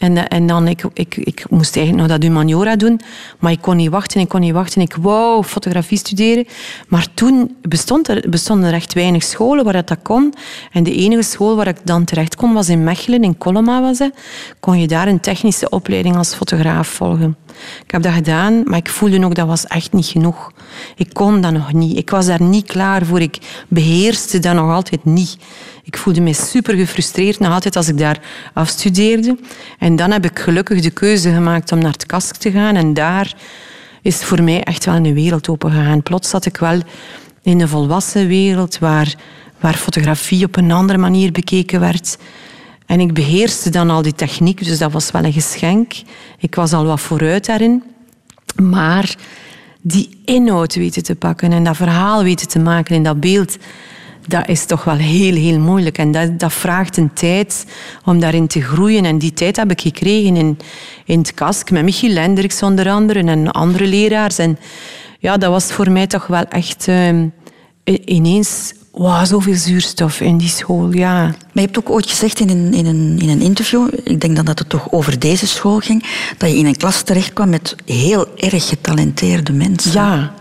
[0.00, 3.00] En, eh, en dan, ik, ik, ik moest eigenlijk nog dat humaniora doen,
[3.38, 4.80] maar ik kon niet wachten, ik kon niet wachten.
[4.80, 6.46] Ik wou fotografie studeren.
[6.88, 10.34] Maar toen bestond er, bestonden er echt weinig scholen waar dat, kon.
[10.72, 13.98] En de enige school waar ik dan terecht kon was in Mechelen, in Coloma was.
[14.60, 17.36] Kon je daar een technische opleiding als fotograaf volgen.
[17.84, 20.52] Ik heb dat gedaan, maar ik voelde ook dat was echt niet genoeg.
[20.96, 21.96] Ik kon dat nog niet.
[21.96, 23.20] Ik was daar niet klaar voor.
[23.20, 25.36] Ik beheerste dat nog altijd niet.
[25.90, 28.20] Ik voelde me super gefrustreerd nog altijd als ik daar
[28.52, 29.36] afstudeerde.
[29.78, 32.76] En dan heb ik gelukkig de keuze gemaakt om naar het KASK te gaan.
[32.76, 33.34] En daar
[34.02, 36.02] is voor mij echt wel een wereld opengegaan.
[36.02, 36.80] Plots zat ik wel
[37.42, 39.14] in een volwassen wereld waar,
[39.60, 42.18] waar fotografie op een andere manier bekeken werd.
[42.86, 45.92] En ik beheerste dan al die techniek, dus dat was wel een geschenk.
[46.38, 47.82] Ik was al wat vooruit daarin.
[48.62, 49.16] Maar
[49.80, 53.56] die inhoud weten te pakken en dat verhaal weten te maken in dat beeld,
[54.26, 55.98] dat is toch wel heel, heel moeilijk.
[55.98, 57.66] En dat, dat vraagt een tijd
[58.04, 59.04] om daarin te groeien.
[59.04, 60.58] En die tijd heb ik gekregen in,
[61.04, 64.38] in het KASK met Michiel Lenderiks onder andere en andere leraars.
[64.38, 64.58] En
[65.18, 67.28] ja, dat was voor mij toch wel echt uh,
[68.04, 71.22] ineens wow, zoveel zuurstof in die school, ja.
[71.22, 74.36] Maar je hebt ook ooit gezegd in een, in, een, in een interview, ik denk
[74.36, 76.04] dan dat het toch over deze school ging,
[76.38, 79.92] dat je in een klas terecht kwam met heel erg getalenteerde mensen.
[79.92, 80.34] Ja,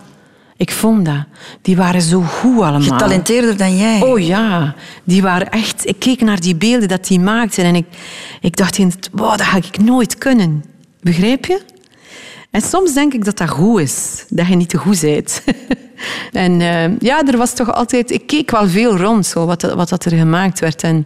[0.60, 1.26] ik vond dat.
[1.62, 2.82] Die waren zo goed allemaal.
[2.82, 4.02] Getalenteerder dan jij.
[4.02, 5.88] Oh ja, die waren echt...
[5.88, 7.86] Ik keek naar die beelden dat die maakten en ik,
[8.42, 8.80] ik dacht,
[9.12, 10.64] wow, dat ga ik nooit kunnen.
[11.02, 11.62] Begrijp je?
[12.52, 15.44] En soms denk ik dat dat goed is, dat je niet te goed bent.
[16.32, 18.12] en uh, ja, er was toch altijd...
[18.12, 20.84] Ik keek wel veel rond, zo, wat, wat dat er gemaakt werd.
[20.84, 21.06] En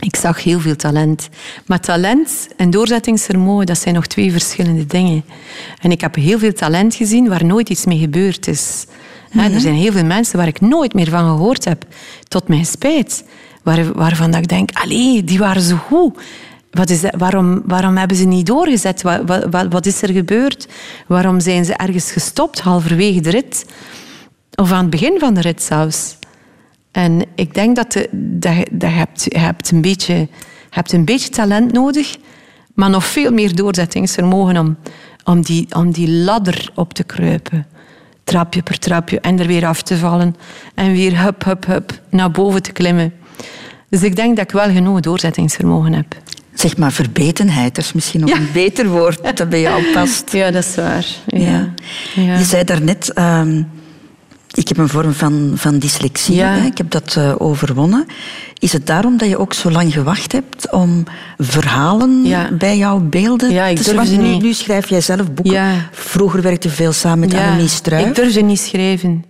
[0.00, 1.28] ik zag heel veel talent.
[1.66, 5.24] Maar talent en doorzettingsvermogen, dat zijn nog twee verschillende dingen.
[5.80, 8.86] En ik heb heel veel talent gezien waar nooit iets mee gebeurd is.
[9.30, 9.58] Er mhm.
[9.58, 11.84] zijn heel veel mensen waar ik nooit meer van gehoord heb,
[12.28, 13.24] tot mijn spijt.
[13.62, 16.18] Waar, waarvan dat ik denk, allee, die waren zo goed.
[16.70, 17.14] Wat is dat?
[17.18, 19.02] Waarom, waarom hebben ze niet doorgezet?
[19.02, 20.68] Wat, wat, wat is er gebeurd?
[21.06, 23.66] Waarom zijn ze ergens gestopt, halverwege de rit?
[24.54, 26.16] Of aan het begin van de rit zelfs?
[26.94, 30.28] En ik denk dat, de, dat, dat je, hebt, je hebt, een beetje,
[30.70, 32.16] hebt een beetje talent nodig,
[32.74, 34.76] maar nog veel meer doorzettingsvermogen om,
[35.24, 37.66] om, die, om die ladder op te kruipen.
[38.24, 40.36] Trapje per trapje en er weer af te vallen.
[40.74, 43.12] En weer hup, hup, hup naar boven te klimmen.
[43.88, 46.16] Dus ik denk dat ik wel genoeg doorzettingsvermogen heb.
[46.52, 50.32] Zeg maar verbetenheid, dat is misschien nog een beter woord dat bij jou past.
[50.32, 51.06] Ja, dat is waar.
[51.26, 51.74] Ja.
[52.14, 52.38] ja.
[52.38, 53.68] Je zei daarnet, um,
[54.54, 58.06] ik heb een vorm van, van dyslexie, ik heb dat uh, overwonnen.
[58.58, 61.04] Is het daarom dat je ook zo lang gewacht hebt om
[61.38, 62.26] verhalen
[62.58, 64.22] bij jouw beelden ja, ik te schrijven?
[64.22, 65.88] Nu, nu, schrijf jij zelf boeken.
[65.92, 68.06] Vroeger werkte je veel samen met Annemie Struijf.
[68.06, 69.24] Ik durfde niet schrijven.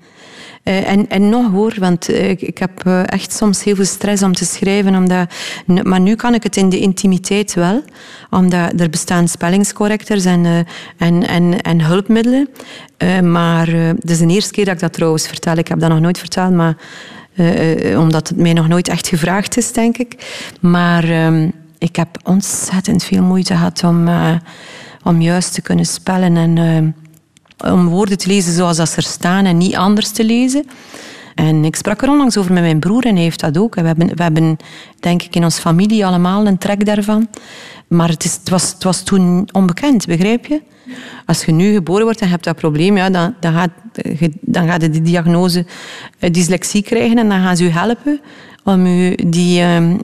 [0.65, 4.23] Uh, en, en nog hoor, want uh, ik heb uh, echt soms heel veel stress
[4.23, 4.95] om te schrijven.
[4.95, 5.35] Omdat,
[5.83, 7.83] maar nu kan ik het in de intimiteit wel.
[8.31, 12.49] Omdat er bestaan spellingscorrectors en, en, en, en hulpmiddelen.
[13.23, 15.57] maar het is de eerste keer dat ik dat trouwens vertel.
[15.57, 16.77] Ik heb dat nog nooit verteld, maar,
[17.97, 20.15] omdat het mij nog nooit echt gevraagd is, denk ik.
[20.61, 24.09] Maar ehm, ik heb ontzettend veel moeite gehad om,
[25.03, 26.95] om juist te kunnen spellen en
[27.59, 30.67] om woorden te lezen zoals dat ze er staan en niet anders te lezen.
[31.35, 33.75] En ik sprak er onlangs over met mijn broer en hij heeft dat ook.
[33.75, 34.57] We hebben, we hebben
[35.01, 37.29] denk ik, in onze familie allemaal een trek daarvan.
[37.89, 40.61] Maar het, is, het, was, het was toen onbekend, begrijp je?
[41.27, 43.71] Als je nu geboren wordt en je hebt dat probleem, ja, dan, dan, gaat,
[44.41, 45.67] dan gaat je die diagnose
[46.19, 48.21] eh, dyslexie krijgen en dan gaan ze je helpen
[48.65, 49.99] om je die, ehm,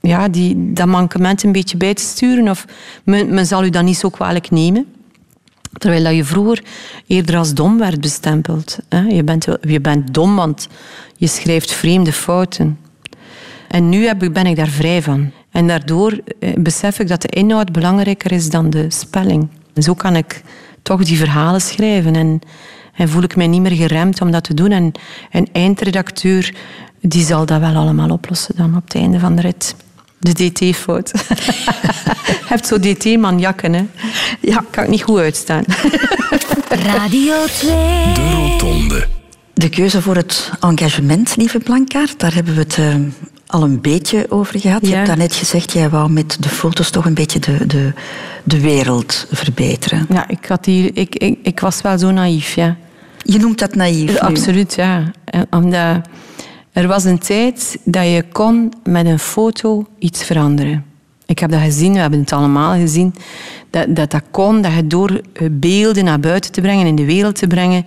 [0.00, 2.48] ja, die, dat mankement een beetje bij te sturen.
[2.48, 2.64] Of
[3.04, 4.93] men, men zal u dat niet zo kwalijk nemen.
[5.78, 6.62] Terwijl je vroeger
[7.06, 8.78] eerder als dom werd bestempeld.
[9.08, 10.68] Je bent, je bent dom, want
[11.16, 12.78] je schrijft vreemde fouten.
[13.68, 15.30] En nu ben ik daar vrij van.
[15.50, 19.48] En daardoor eh, besef ik dat de inhoud belangrijker is dan de spelling.
[19.74, 20.42] Zo kan ik
[20.82, 22.16] toch die verhalen schrijven.
[22.16, 22.40] En,
[22.94, 24.70] en voel ik mij niet meer geremd om dat te doen.
[24.70, 24.92] En
[25.30, 26.54] een eindredacteur
[27.00, 29.74] die zal dat wel allemaal oplossen dan op het einde van de rit.
[30.18, 31.10] De DT-fout.
[31.28, 33.86] Je hebt zo DT-manjakken, hè?
[34.40, 35.64] Ja, kan ik niet goed uitstaan.
[36.68, 37.70] Radio 2.
[38.14, 39.06] De Rotonde.
[39.54, 42.94] De keuze voor het engagement, lieve Blankaart, daar hebben we het uh,
[43.46, 44.82] al een beetje over gehad.
[44.82, 44.88] Ja.
[44.88, 47.92] Je hebt daarnet gezegd, jij wou met de foto's toch een beetje de, de,
[48.44, 50.06] de wereld verbeteren.
[50.10, 52.76] Ja, ik, had hier, ik, ik, ik was wel zo naïef, ja.
[53.22, 54.16] Je noemt dat naïef?
[54.18, 55.10] Absoluut, ja.
[55.50, 56.00] Omdat
[56.74, 60.84] er was een tijd dat je kon met een foto iets veranderen.
[61.26, 63.14] Ik heb dat gezien, we hebben het allemaal gezien.
[63.74, 67.36] Dat dat, dat kon, dat je door beelden naar buiten te brengen, in de wereld
[67.36, 67.86] te brengen,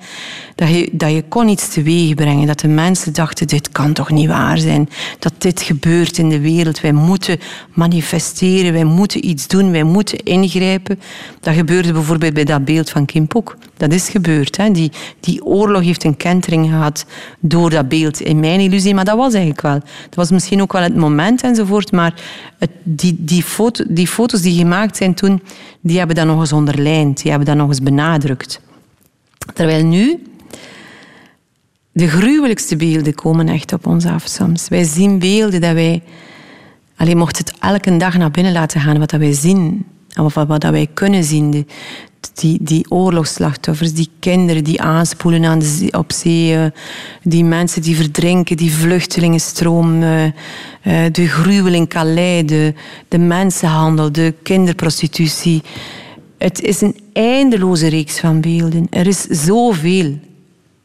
[0.56, 2.48] dat je, dat je kon iets teweeg brengen.
[2.48, 4.90] Dat de mensen dachten, dit kan toch niet waar zijn.
[5.20, 6.82] Dat dit gebeurt in de wereld.
[6.82, 7.40] Wij moeten
[7.74, 11.00] manifesteren, wij moeten iets doen, wij moeten ingrijpen.
[11.40, 13.58] Dat gebeurde bijvoorbeeld bij dat beeld van Kim Poek.
[13.78, 14.58] Dat is gebeurd.
[14.58, 14.72] Hè.
[14.72, 17.06] Die, die oorlog heeft een kentering gehad
[17.40, 18.22] door dat beeld.
[18.22, 19.80] In mijn illusie, maar dat was eigenlijk wel.
[20.04, 22.14] Dat was misschien ook wel het moment enzovoort, maar
[22.60, 25.42] het, die, die, foto, die foto's die gemaakt zijn toen,
[25.82, 28.62] die hebben dat nog eens onderlijnd, die hebben dat nog eens benadrukt.
[29.54, 30.22] Terwijl nu
[31.92, 34.68] de gruwelijkste beelden komen echt op ons af soms.
[34.68, 36.04] Wij zien beelden dat wij...
[36.96, 39.86] Alleen mocht het elke dag naar binnen laten gaan, wat dat wij zien.
[40.16, 41.68] Of wat, wat dat wij kunnen zien.
[42.34, 46.56] Die, die, oorlogsslachtoffers, die kinderen die aanspoelen aan de, op zee.
[46.56, 46.66] Eh,
[47.24, 50.04] die mensen die verdrinken, die vluchtelingenstroom.
[50.04, 50.32] Uh,
[51.12, 52.74] de gruwel in Calais, de,
[53.08, 55.62] de mensenhandel, de kinderprostitutie.
[56.38, 58.88] Het is een eindeloze reeks van beelden.
[58.90, 60.20] Er is zoveel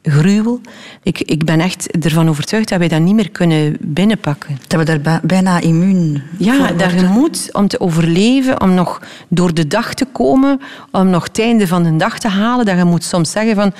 [0.03, 0.61] gruwel.
[1.03, 4.57] Ik, ik ben echt ervan overtuigd dat wij dat niet meer kunnen binnenpakken.
[4.67, 9.53] Dat we daar bijna immuun Ja, dat je moet om te overleven, om nog door
[9.53, 10.59] de dag te komen,
[10.91, 13.73] om nog het einde van de dag te halen, dat je moet soms zeggen van...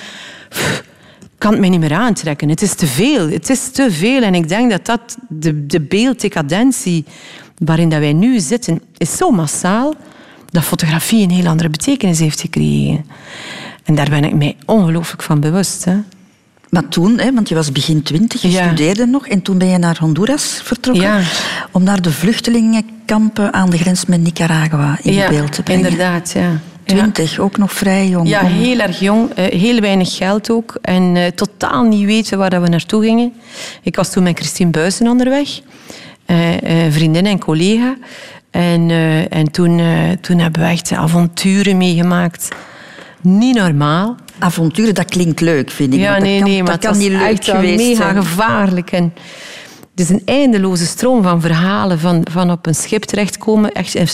[1.38, 2.48] kan het mij niet meer aantrekken.
[2.48, 3.28] Het is te veel.
[3.28, 4.22] Het is te veel.
[4.22, 7.04] En ik denk dat dat de, de beelddecadentie
[7.58, 9.94] waarin dat wij nu zitten, is zo massaal
[10.50, 13.04] dat fotografie een heel andere betekenis heeft gekregen.
[13.84, 15.84] En daar ben ik mij ongelooflijk van bewust.
[15.84, 15.96] Hè.
[16.74, 19.78] Maar toen, hè, want je was begin twintig, je studeerde nog en toen ben je
[19.78, 21.20] naar Honduras vertrokken ja.
[21.70, 25.84] om naar de vluchtelingenkampen aan de grens met Nicaragua in ja, beeld te brengen.
[25.84, 26.60] inderdaad, ja.
[26.84, 28.28] Twintig, ook nog vrij jong.
[28.28, 29.38] Ja, heel erg jong.
[29.38, 30.78] Uh, heel weinig geld ook.
[30.82, 33.32] En uh, totaal niet weten waar we naartoe gingen.
[33.82, 35.60] Ik was toen met Christine Buizen onderweg.
[36.26, 36.36] Uh,
[36.90, 37.96] vriendin en collega.
[38.50, 38.90] En,
[39.30, 39.80] en toen,
[40.20, 42.48] toen hebben we echt avonturen meegemaakt
[43.24, 44.16] niet normaal.
[44.38, 46.00] Avonturen, dat klinkt leuk, vind ik.
[46.00, 48.16] Ja, maar nee, dat nee, maar dat kan niet leuk echt geweest mega zijn.
[48.16, 48.92] gevaarlijk.
[48.92, 49.12] En
[49.94, 53.72] het is een eindeloze stroom van verhalen van, van op een schip terechtkomen.
[53.72, 54.08] Echt een,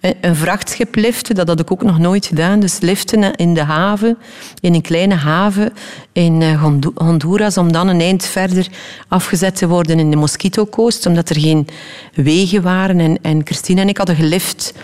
[0.00, 2.60] een, een vrachtschip liften, dat had ik ook nog nooit gedaan.
[2.60, 4.18] Dus liften in de haven,
[4.60, 5.72] in een kleine haven
[6.12, 8.68] in eh, Honduras, om dan een eind verder
[9.08, 11.66] afgezet te worden in de Mosquito Coast, omdat er geen
[12.14, 13.00] wegen waren.
[13.00, 14.74] En, en Christine en ik hadden gelift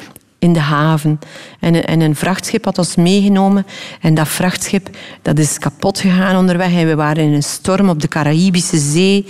[0.45, 1.19] in de haven.
[1.61, 3.67] En, en een vrachtschip had ons meegenomen.
[4.01, 4.89] En dat vrachtschip
[5.23, 6.73] dat is kapot gegaan onderweg.
[6.73, 9.27] En we waren in een storm op de Caraïbische Zee.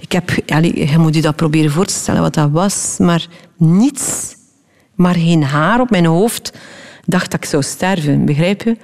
[0.00, 2.96] Ik heb, allez, je moet je dat proberen voor te stellen wat dat was.
[2.98, 3.26] Maar
[3.56, 4.36] niets,
[4.94, 6.58] maar geen haar op mijn hoofd.
[7.04, 8.76] dacht dat ik zou sterven, begrijp je?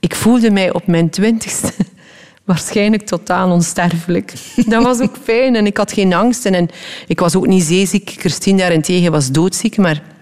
[0.00, 1.72] Ik voelde mij op mijn twintigste
[2.44, 4.32] waarschijnlijk totaal onsterfelijk.
[4.66, 6.46] Dat was ook fijn en ik had geen angst.
[6.46, 6.68] En
[7.06, 8.14] ik was ook niet zeeziek.
[8.18, 10.13] Christine daarentegen was doodziek, maar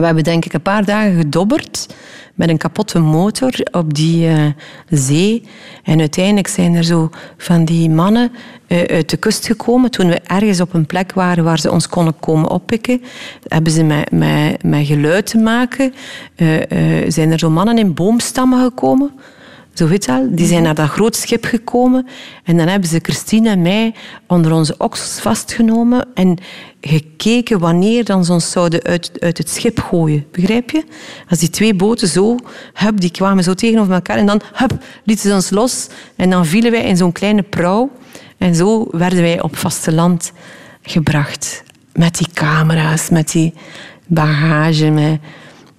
[0.00, 1.86] we hebben denk ik een paar dagen gedobberd
[2.34, 4.46] met een kapotte motor op die uh,
[4.88, 5.42] zee.
[5.82, 8.32] En uiteindelijk zijn er zo van die mannen
[8.68, 9.90] uh, uit de kust gekomen.
[9.90, 13.02] Toen we ergens op een plek waren waar ze ons konden komen oppikken,
[13.48, 15.94] hebben ze met, met, met geluid te maken.
[16.36, 16.56] Uh,
[17.08, 19.10] zijn er zo mannen in boomstammen gekomen
[19.74, 20.10] zo weet.
[20.28, 22.06] Die zijn naar dat groot schip gekomen
[22.44, 23.94] en dan hebben ze Christine en mij
[24.26, 26.38] onder onze oksels vastgenomen en
[26.80, 30.26] gekeken wanneer dan ze ons zouden uit, uit het schip gooien.
[30.30, 30.84] Begrijp je?
[31.28, 32.36] Als die twee boten zo,
[32.72, 36.46] hup, die kwamen zo tegenover elkaar en dan hup, lieten ze ons los en dan
[36.46, 37.90] vielen wij in zo'n kleine prauw
[38.38, 40.32] en zo werden wij op vasteland
[40.82, 41.62] gebracht.
[41.92, 43.54] Met die camera's, met die
[44.06, 45.20] bagage, met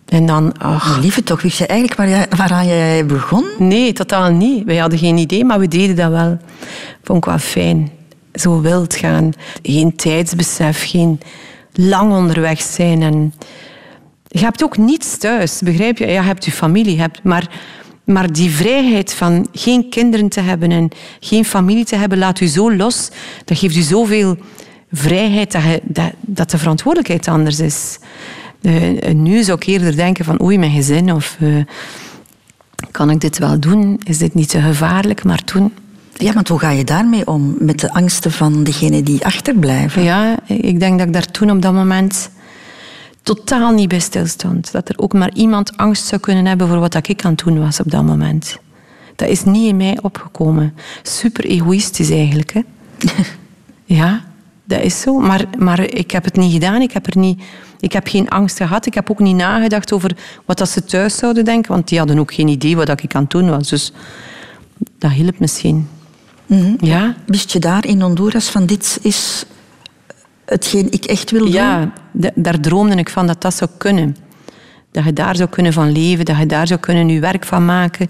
[0.06, 1.00] en dan, ach.
[1.02, 3.46] Lieve toch, wist je eigenlijk waar jij, waaraan jij begon?
[3.58, 4.64] Nee, totaal niet.
[4.64, 6.38] Wij hadden geen idee, maar we deden dat wel.
[7.04, 7.92] Vond ik wel fijn.
[8.34, 9.32] Zo wild gaan.
[9.62, 11.20] Geen tijdsbesef, geen
[11.74, 13.02] lang onderweg zijn.
[13.02, 13.34] En
[14.28, 16.06] je hebt ook niets thuis, begrijp je?
[16.06, 17.50] Ja, je hebt je familie, hebt, maar,
[18.04, 20.90] maar die vrijheid van geen kinderen te hebben en
[21.20, 23.10] geen familie te hebben, laat u zo los.
[23.46, 24.38] Dat geeft u zoveel
[24.92, 28.00] vrijheid dat, je, dat, dat de verantwoordelijkheid anders is.
[28.66, 31.64] Uh, nu zou ik eerder denken van oei, mijn gezin of uh,
[32.92, 34.02] kan ik dit wel doen?
[34.04, 35.24] Is dit niet te gevaarlijk?
[35.24, 35.74] Maar toen...
[36.14, 37.56] Ja, want hoe ga je daarmee om?
[37.60, 40.04] Met de angsten van degenen die achterblijven?
[40.04, 42.30] Ja, ik denk dat ik daar toen op dat moment
[43.22, 44.72] totaal niet bij stilstond.
[44.72, 47.60] Dat er ook maar iemand angst zou kunnen hebben voor wat ik aan het doen
[47.60, 48.58] was op dat moment.
[49.16, 50.74] Dat is niet in mij opgekomen.
[51.04, 52.54] Super egoïstisch eigenlijk.
[52.54, 52.62] Hè?
[54.00, 54.24] ja,
[54.66, 55.20] dat is zo.
[55.20, 56.82] Maar, maar ik heb het niet gedaan.
[56.82, 57.42] Ik heb er niet
[57.86, 58.86] ik heb geen angst gehad.
[58.86, 60.12] Ik heb ook niet nagedacht over
[60.46, 63.22] wat dat ze thuis zouden denken, want die hadden ook geen idee wat ik aan
[63.22, 63.70] het doen was.
[63.70, 63.92] Dus
[64.98, 65.88] dat hielp misschien.
[66.46, 66.76] Mhm.
[66.80, 67.16] Ja?
[67.26, 69.46] Wist je daar in Honduras van dit is
[70.46, 71.52] hetgeen ik echt wil doen?
[71.52, 71.94] Ja,
[72.36, 74.16] daar droomde ik van dat dat zou kunnen.
[74.92, 77.66] Dat je daar zou kunnen van leven, dat je daar zou kunnen je werk van
[77.66, 78.10] maken.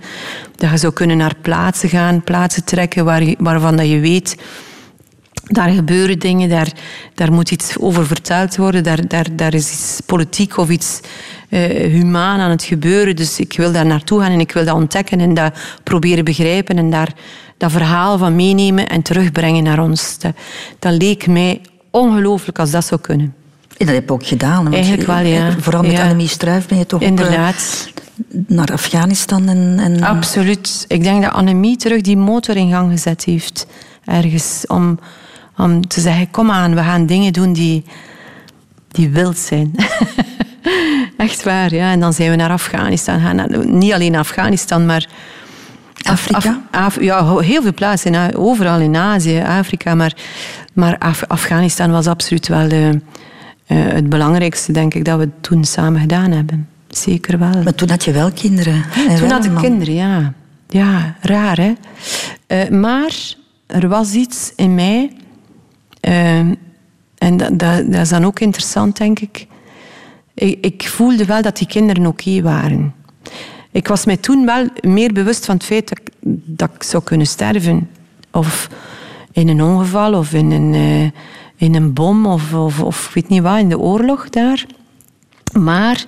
[0.55, 4.37] Dat je zou kunnen naar plaatsen gaan, plaatsen trekken waar je, waarvan dat je weet...
[5.47, 6.71] Daar gebeuren dingen, daar,
[7.13, 10.99] daar moet iets over verteld worden, daar, daar, daar is iets politiek of iets
[11.49, 11.59] uh,
[11.91, 13.15] humaan aan het gebeuren.
[13.15, 16.77] Dus ik wil daar naartoe gaan en ik wil dat ontdekken en dat proberen begrijpen
[16.77, 17.13] en daar
[17.57, 20.19] dat verhaal van meenemen en terugbrengen naar ons.
[20.19, 20.35] Dat,
[20.79, 23.33] dat leek mij ongelooflijk als dat zou kunnen.
[23.77, 24.73] En dat heb je ook gedaan.
[24.73, 25.51] Eigenlijk wel, ja.
[25.59, 26.01] Vooral met ja.
[26.01, 27.89] Annemie Struif ben je toch Inderdaad.
[28.47, 30.03] Naar Afghanistan en, en...
[30.03, 30.85] Absoluut.
[30.87, 33.67] Ik denk dat Annemie terug die motor in gang gezet heeft.
[34.05, 34.63] Ergens.
[34.67, 34.99] Om,
[35.57, 37.83] om te zeggen, kom aan, we gaan dingen doen die,
[38.87, 39.75] die wild zijn.
[41.17, 41.91] Echt waar, ja.
[41.91, 43.47] En dan zijn we naar Afghanistan gaan.
[43.79, 45.07] Niet alleen Afghanistan, maar...
[46.03, 46.61] Afrika?
[46.99, 48.35] ja, heel veel plaatsen.
[48.35, 49.95] Overal in Azië, Afrika.
[49.95, 50.13] Maar,
[50.73, 50.97] maar
[51.27, 52.67] Afghanistan was absoluut wel...
[52.67, 53.01] de
[53.67, 56.67] uh, het belangrijkste, denk ik, dat we toen samen gedaan hebben.
[56.87, 57.63] Zeker wel.
[57.63, 58.83] Maar toen had je wel kinderen.
[59.19, 60.33] Toen had ik kinderen, ja.
[60.67, 61.73] Ja, raar, hè.
[62.47, 63.35] Uh, maar
[63.67, 65.11] er was iets in mij...
[66.07, 66.39] Uh,
[67.17, 69.47] en dat, is dan ook interessant, denk ik.
[70.33, 70.57] ik.
[70.65, 72.93] Ik, voelde wel dat die kinderen oké waren.
[73.71, 75.91] Ik was mij toen wel meer bewust van het feit
[76.45, 77.89] dat ik, zou kunnen sterven.
[78.31, 78.69] Of
[79.31, 81.13] in een ongeval, of in een
[81.55, 84.65] in een bom of, of, of weet niet wat, in de oorlog daar.
[85.59, 86.03] Maar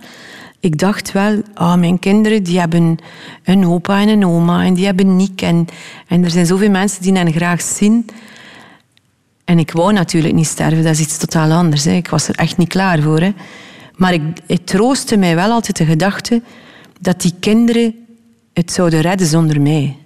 [0.60, 2.98] ik dacht wel, oh, mijn kinderen die hebben
[3.44, 5.42] een opa en een oma en die hebben Nick.
[5.42, 5.68] En,
[6.08, 8.06] en er zijn zoveel mensen die hen graag zien.
[9.48, 11.84] En ik wou natuurlijk niet sterven, dat is iets totaal anders.
[11.84, 11.92] Hè.
[11.92, 13.20] Ik was er echt niet klaar voor.
[13.20, 13.32] Hè.
[13.96, 16.42] Maar ik, het troostte mij wel altijd de gedachte
[17.00, 17.96] dat die kinderen
[18.54, 19.98] het zouden redden zonder mij.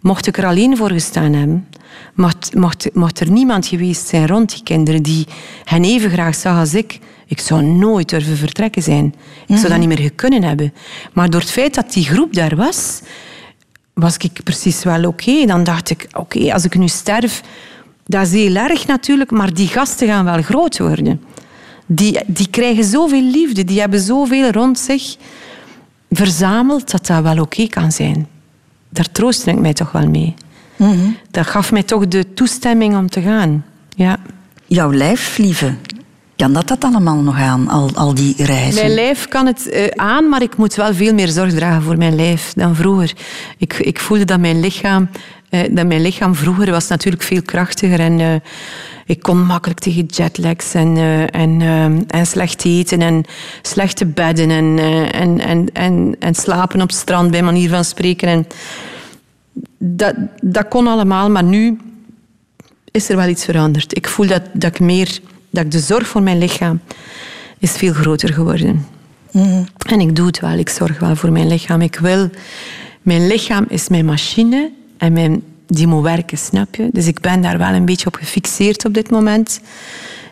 [0.00, 1.68] Mocht ik er alleen voor gestaan hebben,
[2.14, 5.26] mocht, mocht, mocht er niemand geweest zijn rond die kinderen die
[5.64, 9.14] hen even graag zag als ik, ik zou nooit durven vertrekken zijn.
[9.46, 9.88] Ik zou dat mhm.
[9.88, 10.74] niet meer kunnen hebben.
[11.12, 13.00] Maar door het feit dat die groep daar was,
[13.94, 15.46] was ik precies wel oké.
[15.46, 17.42] Dan dacht ik, oké, als ik nu sterf,
[18.04, 21.20] dat is heel erg natuurlijk, maar die gasten gaan wel groot worden.
[21.86, 25.16] Die, die krijgen zoveel liefde, die hebben zoveel rond zich
[26.10, 28.28] verzameld dat dat wel oké kan zijn
[28.94, 30.34] daar troostte ik mij toch wel mee.
[30.76, 31.08] Mhm.
[31.30, 33.64] Dat gaf mij toch de toestemming om te gaan.
[33.96, 34.16] Ja.
[34.66, 35.74] Jouw lijf, lieve,
[36.36, 38.74] kan dat dat allemaal nog aan, al, al die reizen?
[38.74, 41.96] Mijn lijf kan het uh, aan, maar ik moet wel veel meer zorg dragen voor
[41.96, 43.12] mijn lijf dan vroeger.
[43.58, 45.08] Ik, ik voelde dat mijn lichaam,
[45.70, 48.34] dat mijn lichaam vroeger was natuurlijk veel krachtiger en uh,
[49.06, 50.96] ik kon makkelijk tegen jetlags en,
[51.30, 51.62] en,
[52.08, 53.24] en slecht eten en
[53.62, 54.78] slechte bedden en,
[55.12, 58.28] en, en, en, en slapen op het strand, bij manier van spreken.
[58.28, 58.46] En
[59.78, 61.78] dat, dat kon allemaal, maar nu
[62.90, 63.96] is er wel iets veranderd.
[63.96, 65.18] Ik voel dat, dat ik meer,
[65.50, 66.80] dat ik de zorg voor mijn lichaam
[67.58, 68.86] is veel groter geworden.
[69.30, 69.66] Mm.
[69.86, 71.80] En ik doe het wel, ik zorg wel voor mijn lichaam.
[71.80, 72.30] Ik wil,
[73.02, 76.88] mijn lichaam is mijn machine en mijn, die moet werken, snap je?
[76.92, 79.60] Dus ik ben daar wel een beetje op gefixeerd op dit moment.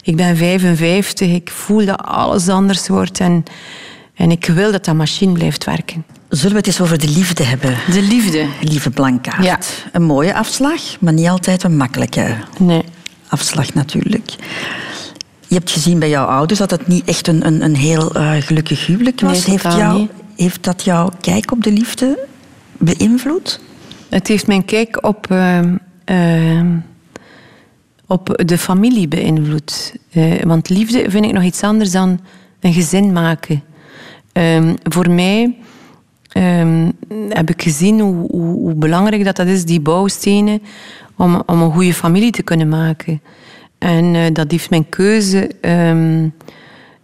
[0.03, 3.45] Ik ben 55, ik voel dat alles anders wordt en,
[4.15, 6.05] en ik wil dat dat machine blijft werken.
[6.29, 7.77] Zullen we het eens over de liefde hebben?
[7.93, 8.47] De liefde.
[8.61, 9.45] Lieve Blankaart.
[9.45, 9.59] Ja.
[9.93, 12.85] Een mooie afslag, maar niet altijd een makkelijke nee.
[13.29, 14.31] afslag natuurlijk.
[15.47, 18.33] Je hebt gezien bij jouw ouders dat het niet echt een, een, een heel uh,
[18.39, 19.47] gelukkig huwelijk was.
[19.47, 22.19] Nee, heeft, jou, heeft dat jouw kijk op de liefde
[22.79, 23.61] beïnvloed?
[24.13, 25.61] Het heeft mijn kijk op, uh,
[26.11, 26.65] uh,
[28.07, 29.97] op de familie beïnvloed.
[30.11, 32.21] Eh, want liefde vind ik nog iets anders dan
[32.61, 33.63] een gezin maken.
[34.33, 35.57] Ehm, voor mij
[37.29, 40.63] heb ik gezien hoe, belangrijk dat, dat is, die bouwstenen,
[41.17, 43.23] om, om een goede familie te kunnen maken.
[43.79, 45.51] En uh, dat heeft mijn keuze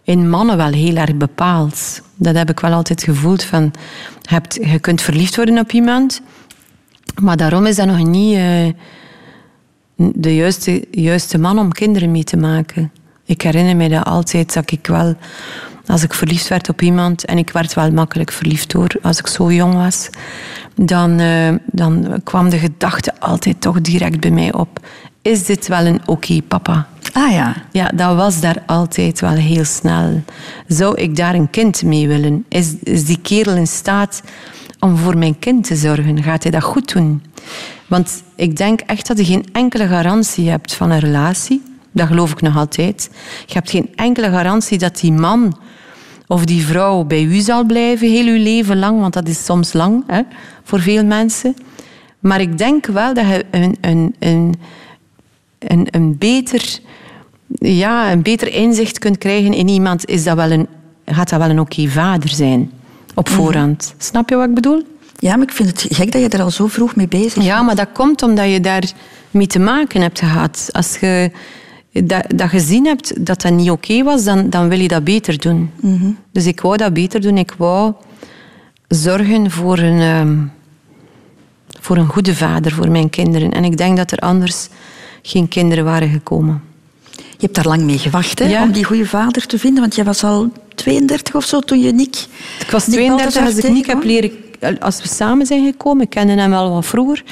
[0.03, 2.01] in mannen wel heel erg bepaald.
[2.15, 3.43] Dat heb ik wel altijd gevoeld.
[3.43, 3.71] Van,
[4.21, 6.21] hebt, je kunt verliefd worden op iemand,
[7.21, 8.71] maar daarom is dat nog niet uh,
[9.95, 12.91] de juiste, juiste man om kinderen mee te maken.
[13.25, 15.15] Ik herinner me dat altijd, dat ik wel
[15.85, 19.27] als ik verliefd werd op iemand, en ik werd wel makkelijk verliefd hoor, als ik
[19.27, 20.09] zo jong was,
[20.75, 24.79] dan, uh, dan kwam de gedachte altijd toch direct bij mij op.
[25.21, 26.87] Is dit wel een oké papa?
[27.13, 27.55] Ah ja.
[27.71, 30.21] Ja, dat was daar altijd wel heel snel.
[30.67, 32.45] Zou ik daar een kind mee willen?
[32.47, 34.21] Is, is die kerel in staat
[34.79, 36.23] om voor mijn kind te zorgen?
[36.23, 37.23] Gaat hij dat goed doen?
[37.87, 41.61] Want ik denk echt dat je geen enkele garantie hebt van een relatie.
[41.91, 43.09] Dat geloof ik nog altijd.
[43.45, 45.57] Je hebt geen enkele garantie dat die man
[46.27, 49.73] of die vrouw bij u zal blijven heel uw leven lang, want dat is soms
[49.73, 50.21] lang hè,
[50.63, 51.55] voor veel mensen.
[52.19, 54.53] Maar ik denk wel dat je een, een, een,
[55.59, 56.79] een, een beter
[57.57, 60.67] ja, een beter inzicht kunt krijgen in iemand, is dat wel een,
[61.05, 62.71] gaat dat wel een oké vader zijn.
[63.19, 63.35] Op mhm.
[63.35, 63.93] voorhand.
[63.97, 64.83] Snap je wat ik bedoel?
[65.15, 67.45] Ja, maar ik vind het gek dat je er al zo vroeg mee bezig bent.
[67.45, 68.91] Ja, maar dat komt omdat je daar
[69.31, 70.69] mee te maken hebt gehad.
[70.71, 71.31] Als je
[71.91, 75.39] dat, dat gezien hebt dat dat niet oké was, dan, dan wil je dat beter
[75.39, 75.71] doen.
[75.81, 76.11] Mhm.
[76.31, 77.37] Dus ik wou dat beter doen.
[77.37, 77.93] Ik wou
[78.87, 80.37] zorgen voor een, ehm,
[81.79, 83.51] voor een goede vader voor mijn kinderen.
[83.51, 84.67] En ik denk dat er anders
[85.21, 86.61] geen kinderen waren gekomen.
[87.15, 90.05] Je hebt daar lang mee gewacht hè, om die goede vader te vinden, want jij
[90.05, 92.15] was al 32 of zo toen je Nick.
[92.59, 94.31] Ik was 32 als ik Nick heb leren,
[94.79, 96.03] als we samen zijn gekomen.
[96.03, 97.23] Ik kende hem wel wat vroeger.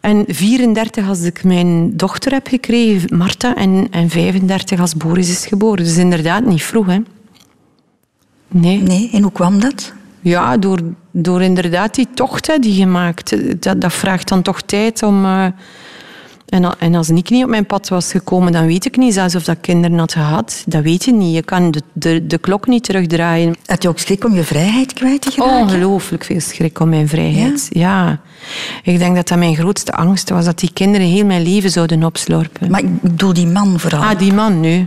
[0.00, 5.46] En 34 als ik mijn dochter heb gekregen, Marta, en, en 35 als Boris is
[5.46, 5.84] geboren.
[5.84, 6.98] Dus inderdaad niet vroeg, hè.
[8.48, 8.82] Nee.
[8.82, 9.92] Nee, en hoe kwam dat?
[10.20, 10.78] Ja, door,
[11.10, 13.62] door inderdaad die tocht die gemaakt.
[13.62, 15.24] Dat, dat vraagt dan toch tijd om...
[15.24, 15.46] Uh,
[16.50, 19.34] en, en als ik niet op mijn pad was gekomen, dan weet ik niet zelfs
[19.34, 20.64] of dat kinderen had gehad.
[20.66, 21.34] Dat weet je niet.
[21.34, 23.54] Je kan de, de, de klok niet terugdraaien.
[23.66, 25.60] Had je ook schrik om je vrijheid kwijt te geraken?
[25.60, 27.66] Ongelooflijk veel schrik om mijn vrijheid.
[27.70, 28.20] Ja?
[28.82, 30.44] Ik denk dat dat mijn grootste angst was.
[30.44, 32.70] Dat die kinderen heel mijn leven zouden opslorpen.
[32.70, 34.02] Maar ik bedoel die man vooral.
[34.02, 34.86] Ah, die man, nu.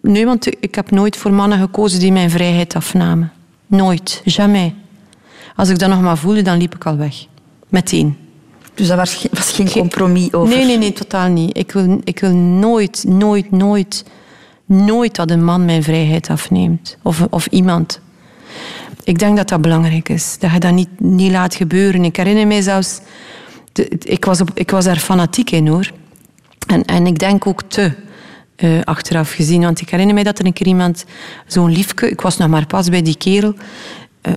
[0.00, 3.32] Nee, want ik heb nooit voor mannen gekozen die mijn vrijheid afnamen.
[3.66, 4.22] Nooit.
[4.24, 4.72] Jamais.
[5.56, 7.26] Als ik dat nog maar voelde, dan liep ik al weg.
[7.68, 8.16] Meteen.
[8.74, 10.56] Dus dat was, was geen compromis over?
[10.56, 11.56] Nee, nee, nee, totaal niet.
[11.56, 14.04] Ik wil, ik wil nooit, nooit, nooit,
[14.66, 16.96] nooit dat een man mijn vrijheid afneemt.
[17.02, 18.00] Of, of iemand.
[19.04, 20.36] Ik denk dat dat belangrijk is.
[20.38, 22.04] Dat je dat niet, niet laat gebeuren.
[22.04, 23.00] Ik herinner mij zelfs...
[23.98, 25.90] ik, was op, ik was daar fanatiek in, hoor.
[26.66, 27.92] En, en ik denk ook te...
[28.56, 29.62] Uh, achteraf gezien.
[29.62, 31.04] Want ik herinner mij dat er een keer iemand,
[31.46, 33.54] zo'n liefke, ik was nog maar pas bij die kerel,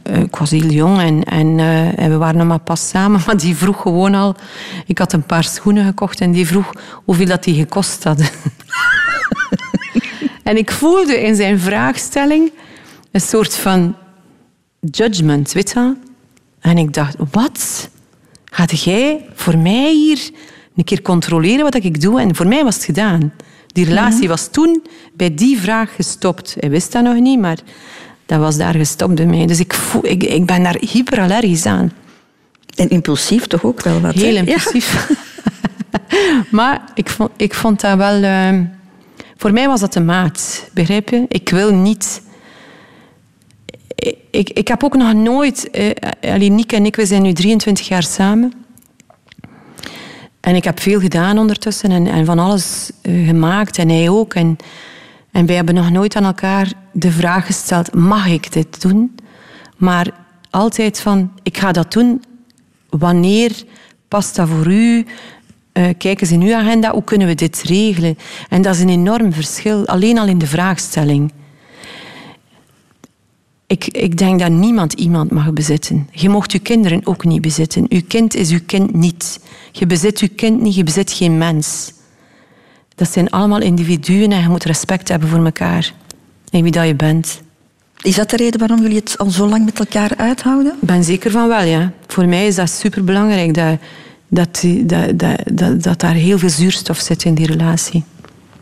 [0.10, 3.22] uh, ik was heel jong en, en, uh, en, we waren nog maar pas samen,
[3.26, 4.36] maar die vroeg gewoon al...
[4.86, 6.72] Ik had een paar schoenen gekocht en die vroeg
[7.06, 8.28] hoeveel dat die gekost hadden.
[10.44, 12.52] en ik voelde in zijn vraagstelling
[13.12, 13.96] een soort van
[14.80, 15.96] judgment, weet je
[16.60, 17.90] En ik dacht, wat?
[18.46, 20.30] Gaat jij voor mij hier
[20.76, 22.22] een keer controleren wat ik doe?
[22.22, 23.34] En voor mij was het gedaan.
[23.68, 24.28] Die relatie mhm.
[24.28, 26.56] was toen bij die vraag gestopt.
[26.60, 27.58] Hij wist dat nog niet, maar
[28.28, 29.46] dat was daar gestopt bij mij.
[29.46, 31.92] Dus ik, voel, ik, ik ben daar hyperallergisch aan.
[32.76, 34.14] En impulsief toch ook wel wat?
[34.14, 35.12] Heel impulsief.
[36.52, 38.24] maar ik vond, ik vond dat wel...
[38.24, 38.60] Uh,
[39.38, 41.26] voor mij was dat de maat, begrijp je?
[41.28, 42.22] Ik wil niet...
[44.32, 45.70] Ik, ik heb ook nog nooit...
[46.22, 48.54] Alleen Nick en ik, we zijn nu 23 jaar samen.
[50.40, 53.78] En ik heb veel gedaan ondertussen en, en van alles uh, gemaakt.
[53.78, 54.34] En hij ook.
[54.34, 54.58] En
[55.38, 59.16] en wij hebben nog nooit aan elkaar de vraag gesteld, mag ik dit doen?
[59.78, 60.12] Maar
[60.50, 62.24] altijd van, ik ga dat doen.
[62.90, 63.64] Wanneer
[64.08, 65.06] past dat voor u?
[65.74, 68.18] Uh, kijk eens in uw agenda, hoe kunnen we dit regelen?
[68.50, 71.32] En dat is een enorm verschil, alleen al in de vraagstelling.
[73.68, 76.10] Ik, ik denk dat niemand iemand mag bezitten.
[76.12, 77.86] Je mocht je kinderen ook niet bezitten.
[77.90, 79.40] Uw kind is uw kind niet.
[79.72, 81.96] Je bezit uw kind niet, je bezit geen mens.
[82.98, 85.94] Dat zijn allemaal individuen en je moet respect hebben voor elkaar.
[86.50, 87.42] En wie dat je bent.
[88.02, 90.74] Is dat de reden waarom jullie het al zo lang met elkaar uithouden?
[90.82, 91.92] Ik ben zeker van wel, ja.
[92.08, 93.54] Voor mij is dat superbelangrijk.
[93.54, 93.78] Dat,
[94.28, 95.20] dat, dat,
[95.52, 98.04] dat, dat, daar heel veel zuurstof zit in die relatie.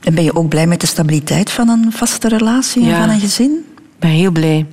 [0.02, 3.20] En ben je ook blij met de stabiliteit van een vaste relatie en van een
[3.20, 3.66] gezin?
[3.78, 4.66] Ik ben heel blij.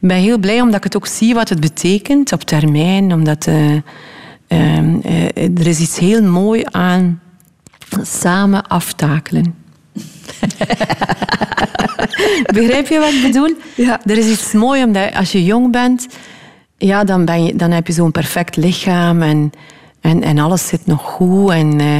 [0.00, 3.12] Ik ben heel blij omdat ik het ook zie wat het betekent op termijn.
[3.12, 3.80] Omdat uh, uh,
[4.48, 7.20] uh, er is iets heel mooi aan
[8.02, 9.54] samen aftakelen.
[12.58, 13.54] Begrijp je wat ik bedoel?
[13.74, 14.00] Ja.
[14.04, 16.06] Er is iets moois omdat als je jong bent,
[16.78, 19.50] ja, dan, ben je, dan heb je zo'n perfect lichaam en,
[20.00, 21.50] en, en alles zit nog goed.
[21.50, 21.98] En, uh,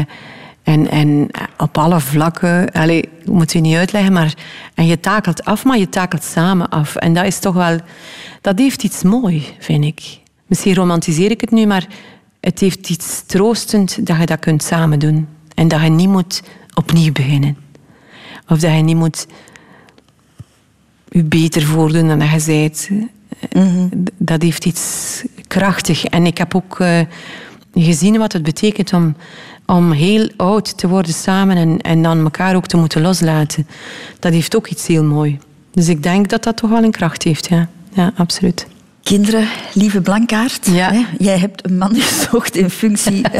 [0.62, 4.34] en, en op alle vlakken, allez, moet je niet uitleggen, maar
[4.74, 6.96] en je takelt af, maar je takelt samen af.
[6.96, 7.78] En dat is toch wel,
[8.40, 10.18] dat heeft iets mooi, vind ik.
[10.46, 11.86] Misschien romantiseer ik het nu, maar
[12.40, 15.28] het heeft iets troostend dat je dat kunt samen doen.
[15.58, 16.42] En dat je niet moet
[16.74, 17.56] opnieuw beginnen.
[18.48, 19.26] Of dat je niet moet
[21.08, 22.88] je beter voordoen dan dat je bent.
[23.52, 26.04] Mm Dat heeft iets krachtig.
[26.04, 27.00] En ik heb ook uh,
[27.74, 29.16] gezien wat het betekent om,
[29.66, 33.66] om heel oud te worden samen en, en dan elkaar ook te moeten loslaten.
[34.18, 35.38] Dat heeft ook iets heel mooi.
[35.70, 37.68] Dus ik denk dat dat toch wel een kracht heeft, ja.
[37.92, 38.66] Ja, absoluut.
[39.02, 40.92] Kinderen, lieve Blankaart, ja.
[41.18, 43.22] jij hebt een man gezocht in functie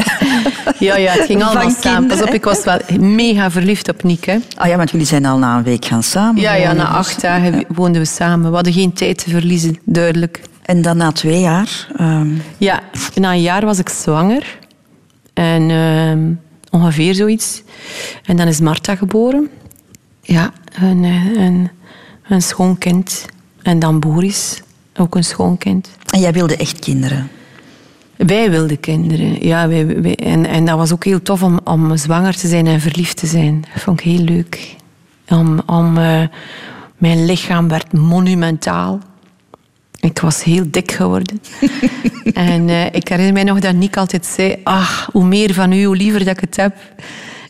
[0.79, 2.07] Ja, ja het ging allemaal samen.
[2.07, 4.25] Pas op, ik was wel mega verliefd op Nick.
[4.25, 4.37] Hè.
[4.55, 7.21] Ah ja, want jullie zijn al na een week gaan samen Ja, ja na acht
[7.21, 8.49] dagen woonden we samen.
[8.49, 10.41] We hadden geen tijd te verliezen, duidelijk.
[10.61, 11.87] En dan na twee jaar?
[11.99, 12.41] Um...
[12.57, 12.79] Ja,
[13.15, 14.57] na een jaar was ik zwanger.
[15.33, 16.35] En uh,
[16.71, 17.63] Ongeveer zoiets.
[18.23, 19.49] En dan is Marta geboren.
[20.21, 21.69] Ja, een, een,
[22.27, 23.25] een schoon kind.
[23.61, 24.61] En dan Boris,
[24.99, 25.89] ook een schoon kind.
[26.09, 27.29] En jij wilde echt kinderen?
[28.17, 29.67] Wij wilden kinderen, ja.
[29.67, 33.17] Wij, en, en dat was ook heel tof om, om zwanger te zijn en verliefd
[33.17, 33.65] te zijn.
[33.73, 34.75] Dat vond ik heel leuk.
[35.27, 36.21] Om, om, uh,
[36.97, 38.99] mijn lichaam werd monumentaal.
[39.99, 41.41] Ik was heel dik geworden.
[42.33, 44.55] en uh, ik herinner mij nog dat Nick altijd zei...
[44.63, 46.75] Ach, hoe meer van u, hoe liever dat ik het heb.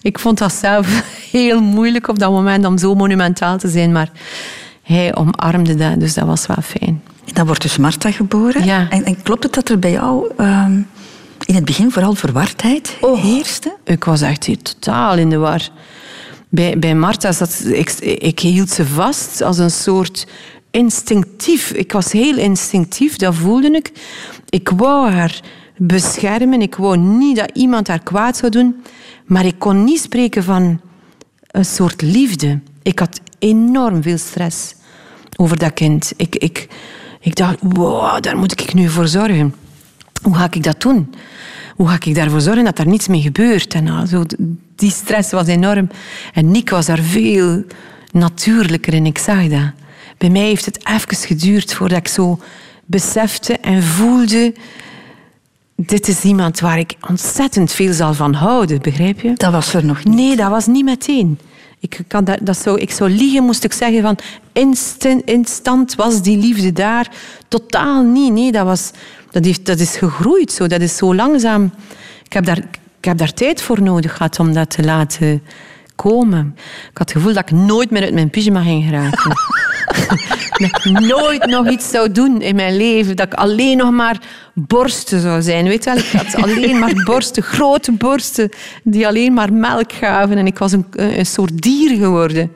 [0.01, 3.91] Ik vond dat zelf heel moeilijk op dat moment om zo monumentaal te zijn.
[3.91, 4.11] Maar
[4.83, 7.01] hij omarmde dat, dus dat was wel fijn.
[7.33, 8.65] Dan wordt dus Marta geboren.
[8.65, 8.89] Ja.
[8.89, 10.81] En, en klopt het dat er bij jou ehm,
[11.45, 13.75] in het begin vooral verwardheid oh, heerste?
[13.83, 15.69] Ik was echt hier totaal in de war.
[16.49, 20.27] Bij, bij Marta zat ik, ik hield ze vast als een soort
[20.71, 21.71] instinctief.
[21.71, 23.91] Ik was heel instinctief, dat voelde ik.
[24.49, 25.39] Ik wou haar
[25.77, 26.61] beschermen.
[26.61, 28.83] Ik wou niet dat iemand haar kwaad zou doen.
[29.25, 30.81] Maar ik kon niet spreken van
[31.47, 32.59] een soort liefde.
[32.81, 34.75] Ik had enorm veel stress
[35.35, 36.13] over dat kind.
[36.15, 36.67] Ik, ik,
[37.19, 39.55] ik dacht, wow, daar moet ik nu voor zorgen.
[40.21, 41.13] Hoe ga ik dat doen?
[41.75, 43.73] Hoe ga ik daarvoor zorgen dat er niets mee gebeurt?
[43.73, 44.23] En nou, zo,
[44.75, 45.89] die stress was enorm.
[46.33, 47.63] En Nick was daar veel
[48.11, 49.05] natuurlijker in.
[49.05, 49.71] Ik zag dat.
[50.17, 52.39] Bij mij heeft het even geduurd voordat ik zo
[52.85, 54.53] besefte en voelde...
[55.81, 59.33] Dit is iemand waar ik ontzettend veel zal van houden, begrijp je?
[59.33, 60.15] Dat was er nog niet.
[60.15, 61.39] Nee, dat was niet meteen.
[61.79, 64.17] Ik, kan dat, dat zou, ik zou liegen, moest ik zeggen van
[65.25, 67.11] instant, was die liefde daar.
[67.47, 68.33] Totaal niet.
[68.33, 68.91] Nee, dat, was,
[69.31, 70.67] dat, heeft, dat is gegroeid zo.
[70.67, 71.71] Dat is zo langzaam.
[72.23, 72.57] Ik heb, daar,
[72.97, 75.43] ik heb daar tijd voor nodig gehad om dat te laten
[75.95, 76.55] komen.
[76.91, 79.31] Ik had het gevoel dat ik nooit meer uit mijn pyjama ging geraken.
[80.57, 83.15] dat ik nooit nog iets zou doen in mijn leven.
[83.15, 84.21] Dat ik alleen nog maar
[84.53, 85.67] borsten zou zijn.
[85.67, 85.99] Weet je wel?
[85.99, 88.49] Ik had alleen maar borsten, grote borsten,
[88.83, 90.37] die alleen maar melk gaven.
[90.37, 92.51] En ik was een, een soort dier geworden.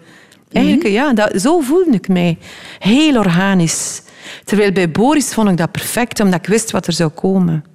[0.52, 0.94] Eigenlijk, mhm.
[0.94, 2.38] ja, dat, zo voelde ik mij.
[2.80, 4.02] Heel organisch.
[4.44, 7.66] Terwijl bij Boris vond ik dat perfect, omdat ik wist wat er zou komen.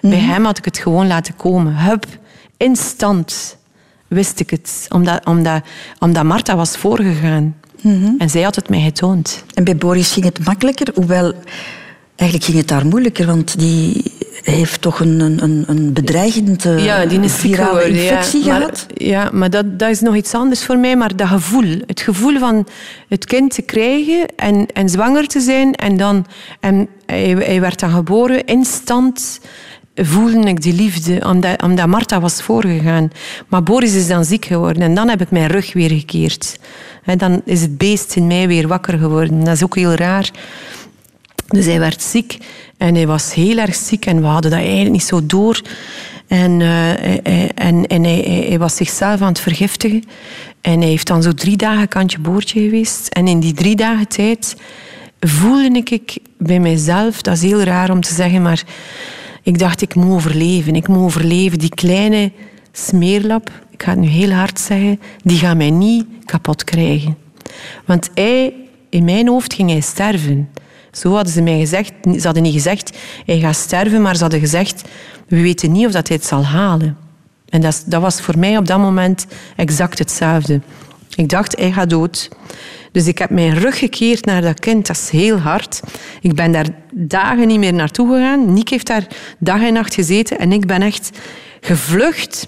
[0.00, 0.28] Bij mhm.
[0.28, 1.76] hem had ik het gewoon laten komen.
[1.76, 2.06] Hup,
[2.56, 3.56] instant
[4.08, 4.86] wist ik het.
[4.88, 5.62] Omdat, omdat,
[5.98, 7.56] omdat Marta was voorgegaan.
[7.82, 8.10] Mhm.
[8.18, 9.44] En zij had het mij getoond.
[9.54, 11.34] En bij Boris ging het makkelijker, hoewel
[12.16, 14.12] eigenlijk ging het daar moeilijker, want die
[14.42, 18.56] heeft toch een, een, een bedreigende ja, die is virale infectie ja.
[18.56, 18.86] gehad.
[18.88, 20.96] Maar, ja, maar dat, dat is nog iets anders voor mij.
[20.96, 22.66] Maar dat gevoel, het gevoel van
[23.08, 26.26] het kind te krijgen en, en zwanger te zijn en dan...
[26.60, 29.40] En hij, hij werd dan geboren, instant
[29.94, 33.10] voelde ik die liefde, omdat, omdat Marta was voorgegaan.
[33.48, 36.58] Maar Boris is dan ziek geworden en dan heb ik mijn rug weer gekeerd.
[37.04, 39.44] En dan is het beest in mij weer wakker geworden.
[39.44, 40.30] Dat is ook heel raar.
[41.48, 42.38] Dus hij werd ziek
[42.76, 45.60] en hij was heel erg ziek en we hadden dat eigenlijk niet zo door.
[46.26, 46.90] En, uh,
[47.54, 50.04] en, en hij, hij, was zichzelf aan het vergiftigen.
[50.60, 53.08] En hij heeft dan zo drie dagen kantje boordje geweest.
[53.08, 54.56] En in die drie dagen tijd
[55.20, 58.62] voelde ik bij mijzelf, dat is heel raar om te zeggen, maar
[59.42, 60.74] ik dacht, ik moet overleven.
[60.74, 61.58] Ik moet overleven.
[61.58, 62.32] Die kleine
[62.72, 67.16] smeerlap, ik ga het nu heel hard zeggen, die gaat mij niet kapot krijgen.
[67.86, 68.54] Want hij,
[68.88, 70.48] in mijn hoofd ging hij sterven.
[70.92, 71.92] Zo hadden ze mij gezegd.
[72.02, 74.82] Ze hadden niet gezegd, hij gaat sterven, maar ze hadden gezegd,
[75.28, 76.96] we weten niet of dat hij het zal halen.
[77.48, 79.26] En dat, dat was voor mij op dat moment
[79.56, 80.60] exact hetzelfde.
[81.16, 82.28] Ik dacht, hij gaat dood.
[82.92, 84.86] Dus ik heb mijn rug gekeerd naar dat kind.
[84.86, 85.80] Dat is heel hard.
[86.20, 88.52] Ik ben daar dagen niet meer naartoe gegaan.
[88.52, 89.06] Nick heeft daar
[89.38, 90.38] dag en nacht gezeten.
[90.38, 91.10] En ik ben echt
[91.60, 92.46] gevlucht.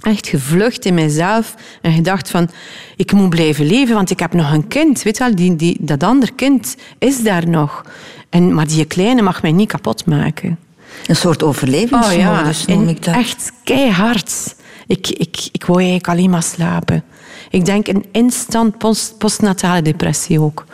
[0.00, 1.54] Echt gevlucht in mezelf.
[1.82, 2.50] En gedacht van,
[2.96, 5.02] ik moet blijven leven, want ik heb nog een kind.
[5.02, 7.84] Weet wel, die, die, dat ander kind is daar nog.
[8.30, 10.58] En, maar die kleine mag mij niet kapot maken.
[11.06, 12.74] Een soort overlevingsmodus oh, ja.
[12.74, 13.14] noem ik dat.
[13.14, 14.56] Echt keihard.
[14.86, 17.04] Ik, ik, ik wou eigenlijk alleen maar slapen.
[17.50, 20.64] Ik denk een instant post, postnatale depressie ook.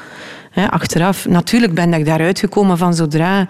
[0.70, 3.48] achteraf, natuurlijk ben ik daaruit gekomen van zodra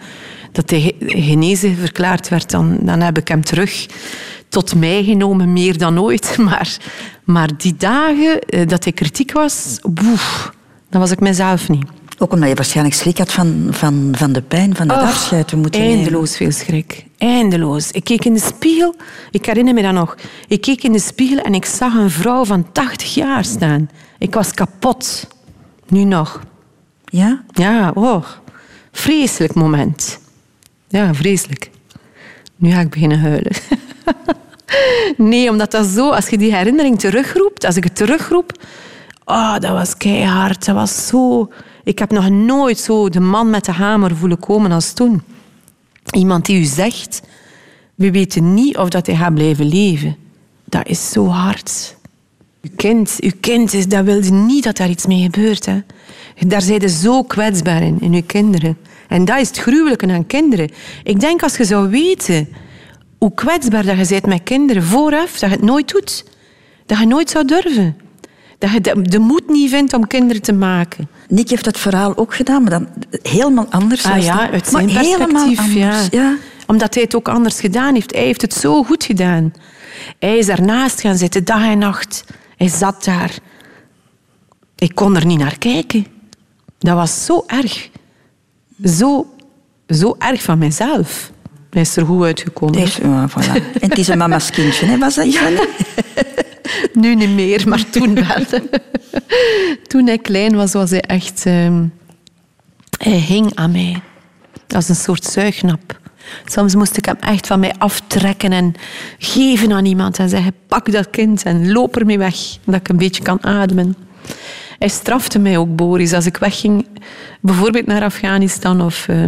[0.53, 3.87] dat hij genezen verklaard werd, dan, dan heb ik hem terug
[4.49, 6.37] tot mij genomen, meer dan ooit.
[6.45, 6.77] Maar,
[7.25, 10.53] maar die dagen eh, dat hij kritiek was, boef,
[10.91, 11.85] dan was ik mezelf niet.
[12.19, 15.49] Ook omdat je waarschijnlijk schrik had van, van, van de pijn, van het oh, afscheid
[15.49, 17.07] te moeten Eindeloos veel schrik.
[17.19, 17.91] Eindeloos.
[17.91, 18.95] Ik keek in de spiegel,
[19.31, 20.17] ik herinner me dat nog.
[20.49, 23.91] Ik keek in de spiegel en ik zag een vrouw van 80 jaar staan.
[24.19, 25.27] Ik was kapot.
[25.89, 26.43] Nu nog.
[27.05, 27.43] Ja?
[27.51, 28.25] Ja, oh.
[28.93, 30.19] Vreselijk moment.
[30.89, 31.71] Ja, vreselijk.
[32.57, 33.53] Nu ga ik beginnen huilen.
[35.17, 36.11] nee, omdat dat zo...
[36.11, 38.53] Als je die herinnering terugroept, als ik het terugroep...
[39.25, 40.65] Oh, dat was keihard.
[40.65, 41.51] Dat was zo...
[41.85, 45.23] Ik heb nog nooit zo de man met de hamer voelen komen als toen.
[46.11, 47.23] Iemand die u zegt,
[47.95, 50.17] we weten niet of dat hij gaat blijven leven.
[50.65, 51.97] dat is zo hard.
[52.63, 55.67] Uw kind, uw kind dat wilde niet dat daar iets mee gebeurt.
[55.67, 55.81] Hè.
[56.47, 58.77] Daar zijn ze zo kwetsbaar in, in uw kinderen.
[59.09, 60.71] En dat is het gruwelijke aan kinderen.
[61.03, 62.49] Ik denk als je zou weten
[63.19, 66.25] hoe kwetsbaar dat je bent met kinderen vooraf, dat je het nooit doet.
[66.87, 67.97] Dat je nooit zou durven.
[68.59, 71.09] Dat je de, moed niet vindt om kinderen te maken.
[71.35, 72.89] Nick heeft dat verhaal ook gedaan, maar dan
[73.23, 74.05] helemaal anders.
[74.05, 75.75] Ah ja, uit zijn maar perspectief.
[75.75, 76.03] Ja.
[76.11, 76.37] ja.
[76.67, 78.15] Omdat hij het ook anders gedaan heeft.
[78.15, 79.53] Hij heeft het zo goed gedaan.
[80.19, 82.25] Hij is daarnaast gaan zitten, dag en nacht.
[82.57, 83.35] Hij zat daar.
[84.77, 86.07] Ik kon er niet naar kijken.
[86.79, 87.89] Dat was zo erg.
[88.85, 89.27] Zo,
[89.89, 91.31] zo erg van mezelf.
[91.71, 92.79] Hij is er goed uitgekomen.
[92.79, 93.53] Is, ja, voilà.
[93.81, 94.99] En het is een mama's kindje, hè?
[94.99, 95.51] was dat ja.
[96.93, 98.61] Nu niet meer, maar toen wel.
[99.89, 101.47] toen hij klein was, was hij echt...
[101.47, 101.81] Uh,
[102.99, 104.01] hij hing aan mij.
[104.69, 106.03] Als een soort zuignap.
[106.45, 108.75] Soms moest ik hem echt van mij aftrekken en
[109.19, 112.97] geven aan iemand en zeggen: pak dat kind en loop ermee weg, dat ik een
[112.97, 113.97] beetje kan ademen.
[114.79, 116.87] Hij strafte mij ook, Boris, als ik wegging,
[117.41, 119.25] bijvoorbeeld naar Afghanistan of uh,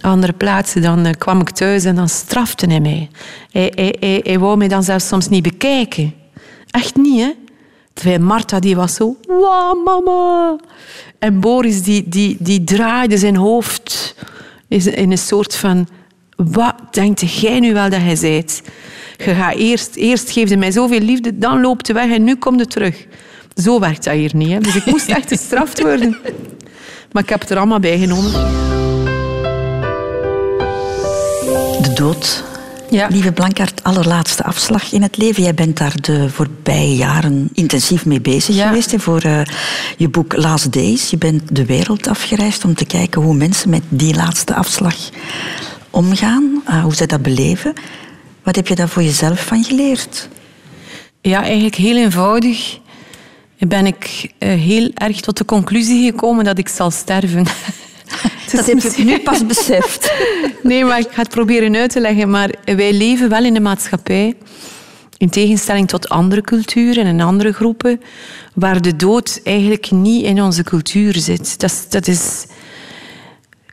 [0.00, 3.10] andere plaatsen, dan uh, kwam ik thuis en dan strafte hij mij.
[3.50, 6.14] Hij, hij, hij wou mij dan zelfs soms niet bekijken.
[6.76, 7.32] Echt niet, hè?
[7.92, 10.56] Terwijl Marta die was zo, wow, mama.
[11.18, 14.14] En Boris die, die, die draaide zijn hoofd
[14.68, 15.88] in een soort van,
[16.36, 18.62] wat denkt jij nu wel dat hij zijt?
[19.16, 22.36] Je gaat eerst, eerst geeft hij mij zoveel liefde, dan loopt hij weg en nu
[22.36, 23.06] komt hij terug.
[23.54, 24.50] Zo werkt dat hier niet.
[24.50, 24.58] Hè?
[24.58, 26.16] Dus ik moest echt gestraft worden.
[27.12, 28.32] Maar ik heb het er allemaal bij genomen.
[31.82, 32.44] De dood.
[32.90, 33.06] Ja.
[33.10, 35.42] Lieve Blankart, allerlaatste afslag in het leven.
[35.42, 38.94] Jij bent daar de voorbije jaren intensief mee bezig geweest.
[38.96, 39.40] voor uh,
[39.96, 41.10] je boek Last Days.
[41.10, 44.94] Je bent de wereld afgereisd om te kijken hoe mensen met die laatste afslag
[45.90, 46.62] omgaan.
[46.68, 47.72] Uh, hoe zij dat beleven.
[48.42, 50.28] Wat heb je daar voor jezelf van geleerd?
[51.20, 52.78] Ja, eigenlijk heel eenvoudig
[53.58, 57.46] ben ik uh, heel erg tot de conclusie gekomen dat ik zal sterven.
[58.52, 60.12] dat heb je nu pas beseft.
[60.62, 62.30] nee, maar ik ga het proberen uit te leggen.
[62.30, 64.34] Maar wij leven wel in de maatschappij,
[65.16, 68.00] in tegenstelling tot andere culturen en andere groepen,
[68.54, 71.60] waar de dood eigenlijk niet in onze cultuur zit.
[71.60, 72.46] Dat, dat is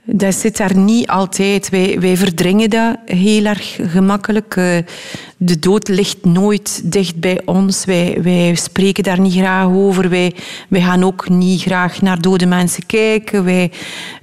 [0.05, 1.69] dat zit daar niet altijd.
[1.69, 4.55] Wij, wij verdringen dat heel erg gemakkelijk.
[4.55, 4.77] Eh,
[5.37, 7.85] de dood ligt nooit dicht bij ons.
[7.85, 10.09] Wij, wij spreken daar niet graag over.
[10.09, 10.35] Wij,
[10.69, 13.43] wij gaan ook niet graag naar dode mensen kijken.
[13.43, 13.71] Wij,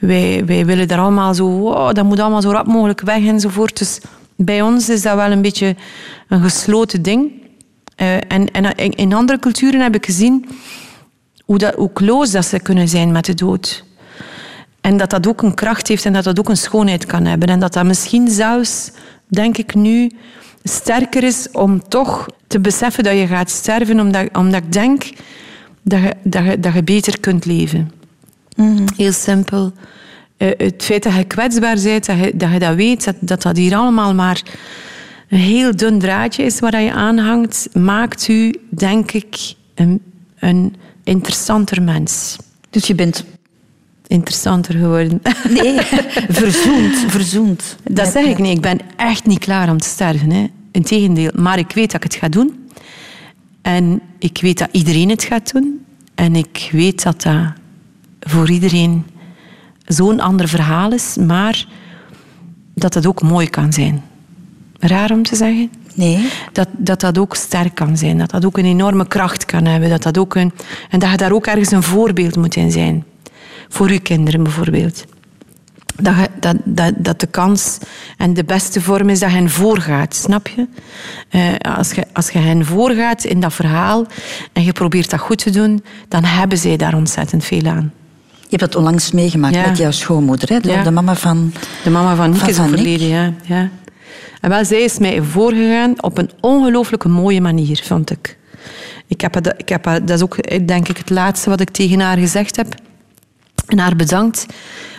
[0.00, 1.72] wij, wij willen daar allemaal zo...
[1.92, 3.78] Dat moet allemaal zo rap mogelijk weg enzovoort.
[3.78, 4.00] Dus
[4.36, 5.76] bij ons is dat wel een beetje
[6.28, 7.32] een gesloten ding.
[7.96, 10.46] Uh, en, en in andere culturen heb ik gezien
[11.44, 13.84] hoe, dat, dat ze kunnen zijn met de dood.
[14.80, 17.48] En dat dat ook een kracht heeft en dat dat ook een schoonheid kan hebben.
[17.48, 18.90] En dat dat misschien zelfs,
[19.26, 20.10] denk ik nu,
[20.62, 25.02] sterker is om toch te beseffen dat je gaat sterven, omdat, omdat ik denk
[25.82, 27.90] dat je, dat, je, dat je beter kunt leven.
[28.56, 28.86] Mhm.
[28.96, 29.72] Heel simpel.
[30.38, 33.42] Uh, het feit dat je kwetsbaar bent, dat je dat, je dat weet, dat, dat
[33.42, 34.42] dat hier allemaal maar
[35.28, 40.02] een heel dun draadje is waar je aanhangt, maakt u, denk ik, een,
[40.38, 42.36] een interessanter mens.
[42.70, 43.24] Dus je bent
[44.10, 45.20] interessanter geworden.
[45.62, 45.80] Nee,
[46.28, 47.76] verzoend, verzoend.
[47.84, 48.56] Dat zeg ik niet.
[48.56, 50.30] Ik ben echt niet klaar om te sterven.
[50.30, 50.46] Hè.
[50.72, 51.30] Integendeel.
[51.34, 52.68] Maar ik weet dat ik het ga doen.
[53.62, 55.84] En ik weet dat iedereen het gaat doen.
[56.14, 57.52] En ik weet dat dat
[58.20, 59.06] voor iedereen
[59.86, 61.16] zo'n ander verhaal is.
[61.16, 61.66] Maar
[62.74, 64.02] dat het ook mooi kan zijn.
[64.78, 65.70] Raar om te zeggen?
[65.94, 66.28] Nee.
[66.52, 68.18] Dat, dat dat ook sterk kan zijn.
[68.18, 69.90] Dat dat ook een enorme kracht kan hebben.
[69.90, 70.52] Dat dat ook een,
[70.90, 73.04] en dat je daar ook ergens een voorbeeld moet in zijn
[73.70, 75.04] voor uw kinderen bijvoorbeeld.
[75.96, 77.78] Dat, dat, dat, dat de kans
[78.16, 80.66] en de beste vorm is dat je hen voorgaat, snap je?
[81.30, 82.04] Uh, als je?
[82.12, 84.06] Als je hen voorgaat in dat verhaal
[84.52, 87.92] en je probeert dat goed te doen, dan hebben zij daar ontzettend veel aan.
[88.30, 90.60] Je hebt dat onlangs meegemaakt met jouw schoonmoeder, hè?
[90.60, 91.52] De, de mama van...
[91.84, 93.32] De mama van Nick is overleden, ja.
[93.42, 93.68] ja.
[94.40, 98.38] En wel, zij is mij voorgegaan op een ongelooflijke mooie manier, vond ik.
[99.06, 102.18] Ik heb, ik heb, dat is ook, denk ik, het laatste wat ik tegen haar
[102.18, 102.74] gezegd heb
[103.70, 104.46] en haar bedankt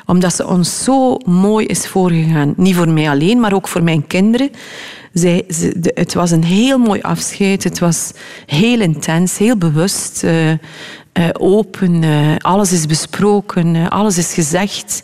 [0.06, 2.54] omdat ze ons zo mooi is voorgegaan.
[2.58, 4.52] Niet voor mij alleen, maar ook voor mijn kinderen.
[5.14, 5.44] Zij,
[5.94, 7.64] het was een heel mooi afscheid.
[7.64, 8.12] Het was
[8.46, 10.58] heel intens, heel bewust, uh, uh,
[11.34, 12.04] open.
[12.04, 15.04] Uh, alles is besproken, alles is gezegd.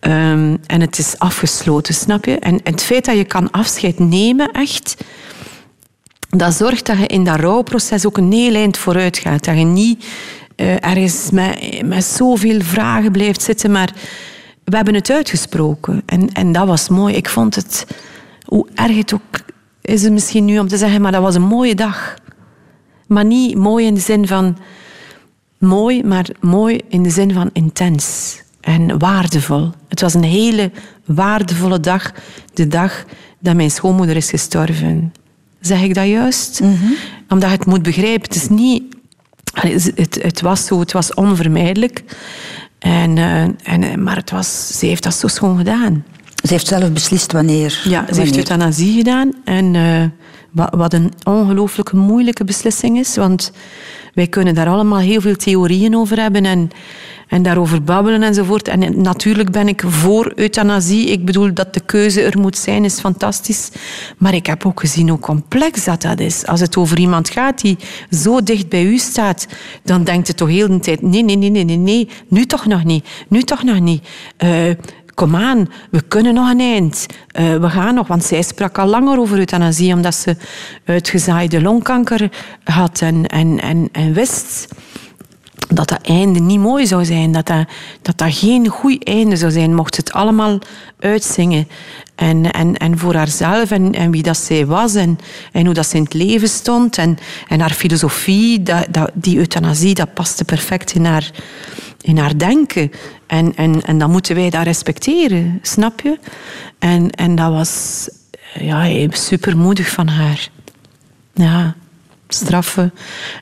[0.00, 2.38] Um, en het is afgesloten, snap je?
[2.38, 4.96] En, en, het feit dat je kan afscheid nemen, echt,
[6.28, 9.44] dat zorgt dat je in dat rouwproces ook een heel eind vooruit gaat.
[9.44, 10.04] Dat je niet
[10.60, 13.70] uh, ergens met, met zoveel vragen blijft zitten.
[13.70, 13.92] Maar
[14.64, 16.02] we hebben het uitgesproken.
[16.06, 17.14] En, en dat was mooi.
[17.14, 17.86] Ik vond het,
[18.44, 19.40] hoe erg het ook
[19.80, 22.14] is het misschien nu om te zeggen, maar dat was een mooie dag.
[23.06, 24.56] Maar niet mooi in de zin van
[25.58, 29.70] mooi, maar mooi in de zin van intens en waardevol.
[29.88, 30.70] Het was een hele
[31.04, 32.12] waardevolle dag,
[32.54, 33.04] de dag
[33.38, 35.12] dat mijn schoonmoeder is gestorven.
[35.60, 36.60] Zeg ik dat juist?
[36.60, 36.92] Mhm.
[37.28, 38.22] Omdat je het moet begrijpen.
[38.22, 38.96] Het is niet...
[39.60, 42.04] Het, het was zo, het was onvermijdelijk.
[42.78, 46.04] En, uh, en, maar het was, ze heeft dat zo schoon gedaan.
[46.42, 47.80] Ze heeft zelf beslist wanneer.
[47.84, 49.32] Ja, ze heeft euthanasie gedaan.
[49.44, 50.04] En uh,
[50.50, 53.16] wat, wat een ongelooflijke moeilijke beslissing is.
[53.16, 53.52] Want
[54.14, 56.44] wij kunnen daar allemaal heel veel theorieën over hebben.
[56.44, 56.70] En
[57.28, 58.68] en daarover babbelen enzovoort.
[58.68, 61.08] En natuurlijk ben ik voor euthanasie.
[61.08, 63.70] Ik bedoel dat de keuze er moet zijn, is fantastisch.
[64.18, 66.46] Maar ik heb ook gezien hoe complex dat, dat is.
[66.46, 67.78] Als het over iemand gaat die
[68.10, 69.46] zo dicht bij u staat,
[69.82, 72.66] dan denkt je toch heel de tijd: nee, nee, nee, nee, nee, nee, nu toch
[72.66, 74.08] nog niet, nu toch nog niet.
[74.44, 74.74] Uh,
[75.14, 77.06] kom aan, we kunnen nog een eind.
[77.40, 80.36] Uh, we gaan nog, want zij sprak al langer over euthanasie, omdat ze
[80.84, 82.30] uitgezaaide longkanker
[82.64, 84.68] had en, en, en, en wist
[85.68, 87.32] dat dat einde niet mooi zou zijn.
[87.32, 87.66] Dat dat,
[88.16, 90.58] dat, geen goed einde zou zijn, mocht ze het allemaal
[90.98, 91.68] uitzingen.
[92.14, 95.18] En, en, en voor haarzelf en, en wie dat zij was en,
[95.52, 96.98] en hoe dat ze in het leven stond.
[96.98, 101.30] En, en haar filosofie, dat, dat, die euthanasie, dat paste perfect in haar,
[102.00, 102.90] in haar denken.
[103.26, 106.18] En, en, en dan moeten wij dat respecteren, snap je?
[106.78, 108.08] En, en dat was
[108.54, 110.48] ja, supermoedig van haar.
[111.34, 111.76] Ja
[112.28, 112.92] straffe,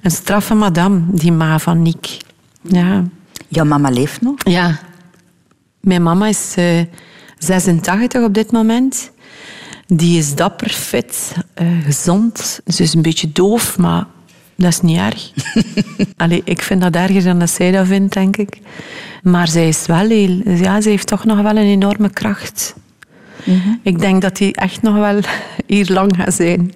[0.03, 2.17] een straffe madame, die ma van Nick.
[2.63, 3.05] Ja.
[3.49, 4.35] Jouw mama leeft nog?
[4.45, 4.79] Ja.
[5.81, 6.87] Mijn mama is uh, eh,
[7.39, 9.11] 86 op dit moment.
[9.87, 12.61] Die is dapper, fit, uh, gezond.
[12.67, 14.07] Ze is een beetje doof, maar
[14.57, 15.33] dat is niet erg.
[16.17, 18.59] Allee, ik vind dat erger dan dat zij dat vindt, denk ik.
[19.23, 20.41] Maar zij is wel heel...
[20.45, 22.75] Ja, ze heeft toch nog wel een enorme kracht.
[23.45, 23.81] Mm -hmm.
[23.83, 25.21] Ik denk dat die echt nog wel
[25.67, 26.73] hier lang gaat zijn.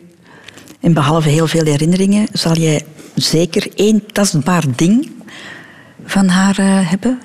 [0.80, 5.10] En behalve heel veel herinneringen, zal jij zeker één tastbaar ding
[6.04, 7.20] van haar uh, hebben.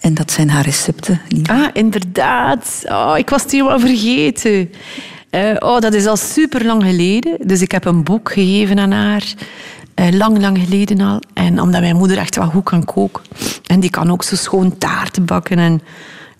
[0.00, 1.20] En dat zijn haar recepten.
[1.44, 2.82] Ah, inderdaad.
[2.84, 4.70] Oh, ik was het helemaal vergeten.
[5.30, 7.36] Uh, oh, dat is al super lang geleden.
[7.42, 9.24] Dus ik heb een boek gegeven aan haar.
[9.94, 11.20] Uh, lang, lang geleden al.
[11.34, 13.22] En omdat mijn moeder echt wel goed kan koken.
[13.66, 15.58] En die kan ook zo schoon taarten bakken.
[15.58, 15.82] En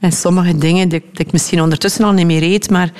[0.01, 2.71] en sommige dingen die, ik misschien ondertussen al niet meer eet.
[2.71, 2.91] Maar,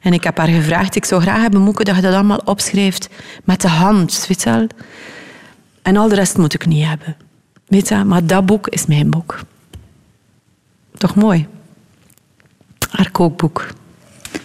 [0.00, 3.08] en ik heb haar gevraagd, ik zou graag hebben, Moeke, dat je dat allemaal opschrijft
[3.44, 4.24] met de hand.
[4.28, 4.66] Weet je wel?
[5.82, 7.16] En al de rest moet ik niet hebben.
[7.66, 9.40] Weet je, maar dat boek is mijn boek.
[10.96, 11.46] Toch mooi?
[12.90, 13.66] Haar kookboek.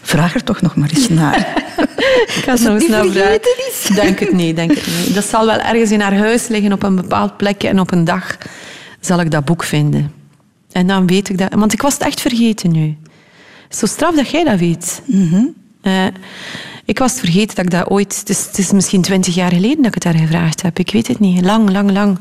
[0.01, 1.37] Vraag er toch nog maar eens naar.
[2.35, 3.39] ik ga zo naar vragen.
[4.01, 5.15] Denk het niet, denk het niet.
[5.15, 8.03] Dat zal wel ergens in haar huis liggen op een bepaald plekje en op een
[8.03, 8.37] dag
[8.99, 10.16] zal ik dat boek vinden.
[10.71, 11.53] En dan weet ik dat.
[11.53, 12.97] Want ik was het echt vergeten nu.
[13.69, 15.01] Zo straf dat jij dat weet.
[15.05, 15.45] Mhm.
[15.81, 16.05] Eh,
[16.85, 18.19] ik was het vergeten dat ik dat ooit...
[18.19, 20.79] Het is, het is misschien twintig jaar geleden dat ik het daar gevraagd heb.
[20.79, 21.45] Ik weet het niet.
[21.45, 22.17] Lang, lang, lang.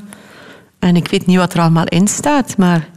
[0.79, 2.89] En ik weet niet wat er allemaal in staat, maar...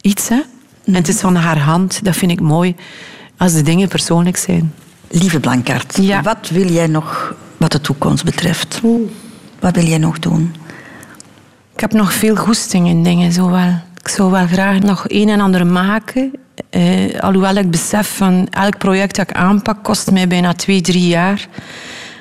[0.00, 0.40] Iets, hè.
[0.84, 2.04] En het is van haar hand.
[2.04, 2.76] Dat vind ik mooi.
[3.36, 4.74] Als de dingen persoonlijk zijn.
[5.08, 6.22] Lieve Blankart, ja.
[6.22, 8.80] wat wil jij nog wat de toekomst betreft?
[9.60, 10.54] Wat wil jij nog doen?
[11.74, 13.72] Ik heb nog veel goesting in dingen, zowel.
[14.04, 16.32] Ik zou wel graag nog een en ander maken.
[16.70, 21.08] Uh, alhoewel ik besef van elk project dat ik aanpak kost mij bijna twee, drie
[21.08, 21.48] jaar.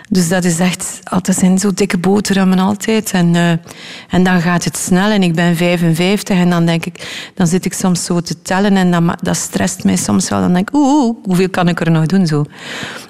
[0.10, 3.12] Dus dat is echt, altijd zijn zo dikke boterhammen altijd.
[3.12, 3.50] En, uh,
[4.10, 7.66] en dan gaat het snel en ik ben 55 en dan denk ik, dan zit
[7.66, 10.40] ik soms zo te tellen en dat, dat stresst mij soms wel.
[10.40, 12.46] Dan denk ik, oeh, hoeveel kan ik er nog doen zo?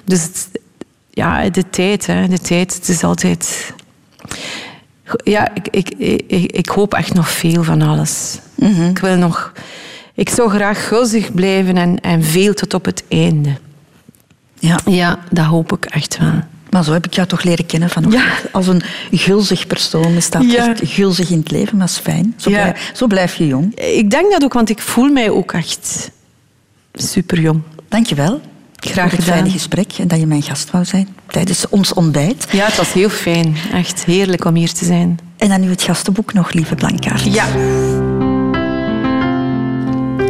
[0.04, 0.48] Dus het,
[1.10, 3.72] ja, de tijd, hè, de tijd, het is altijd
[5.24, 5.90] ja, ik, ik,
[6.26, 8.38] ik, ik, hoop echt nog veel van alles.
[8.54, 8.82] Mhm.
[8.82, 9.52] Ik wil nog...
[10.14, 13.56] Ik zou graag gulzig blijven en, en veel tot op het einde.
[14.58, 14.78] Ja.
[14.84, 16.32] ja, dat hoop ik echt wel.
[16.70, 18.24] Maar zo heb ik jou toch leren kennen van ja.
[18.52, 20.12] als een gulzig persoon.
[20.12, 20.68] Je staat ja.
[20.68, 22.34] echt gulzig in het leven, dat is fijn.
[22.36, 22.62] Zo, ja.
[22.62, 23.74] blijf, zo blijf je jong.
[23.74, 26.10] Ik denk dat ook, want ik voel mij ook echt
[26.92, 27.60] super jong.
[27.88, 28.40] Dank je wel.
[28.92, 29.26] Graag gedaan.
[29.26, 32.46] het fijne gesprek en dat je mijn gast wou zijn tijdens ons ontbijt.
[32.50, 33.56] Ja, het was heel fijn.
[33.72, 35.18] Echt heerlijk om hier te zijn.
[35.36, 37.34] En dan nu het gastenboek nog, lieve Blankaart.
[37.34, 37.46] Ja.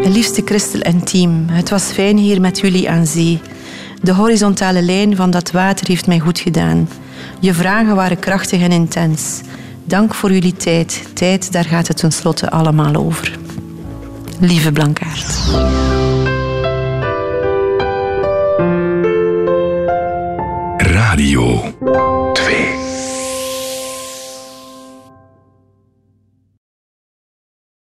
[0.09, 3.41] Liefste Christel en team, het was fijn hier met jullie aan zee.
[4.03, 6.89] De horizontale lijn van dat water heeft mij goed gedaan.
[7.41, 9.41] Je vragen waren krachtig en intens.
[9.85, 11.03] Dank voor jullie tijd.
[11.13, 13.39] Tijd, daar gaat het tenslotte allemaal over.
[14.41, 15.37] Lieve Blankaart.
[21.15, 21.73] Radio
[22.35, 22.84] 2.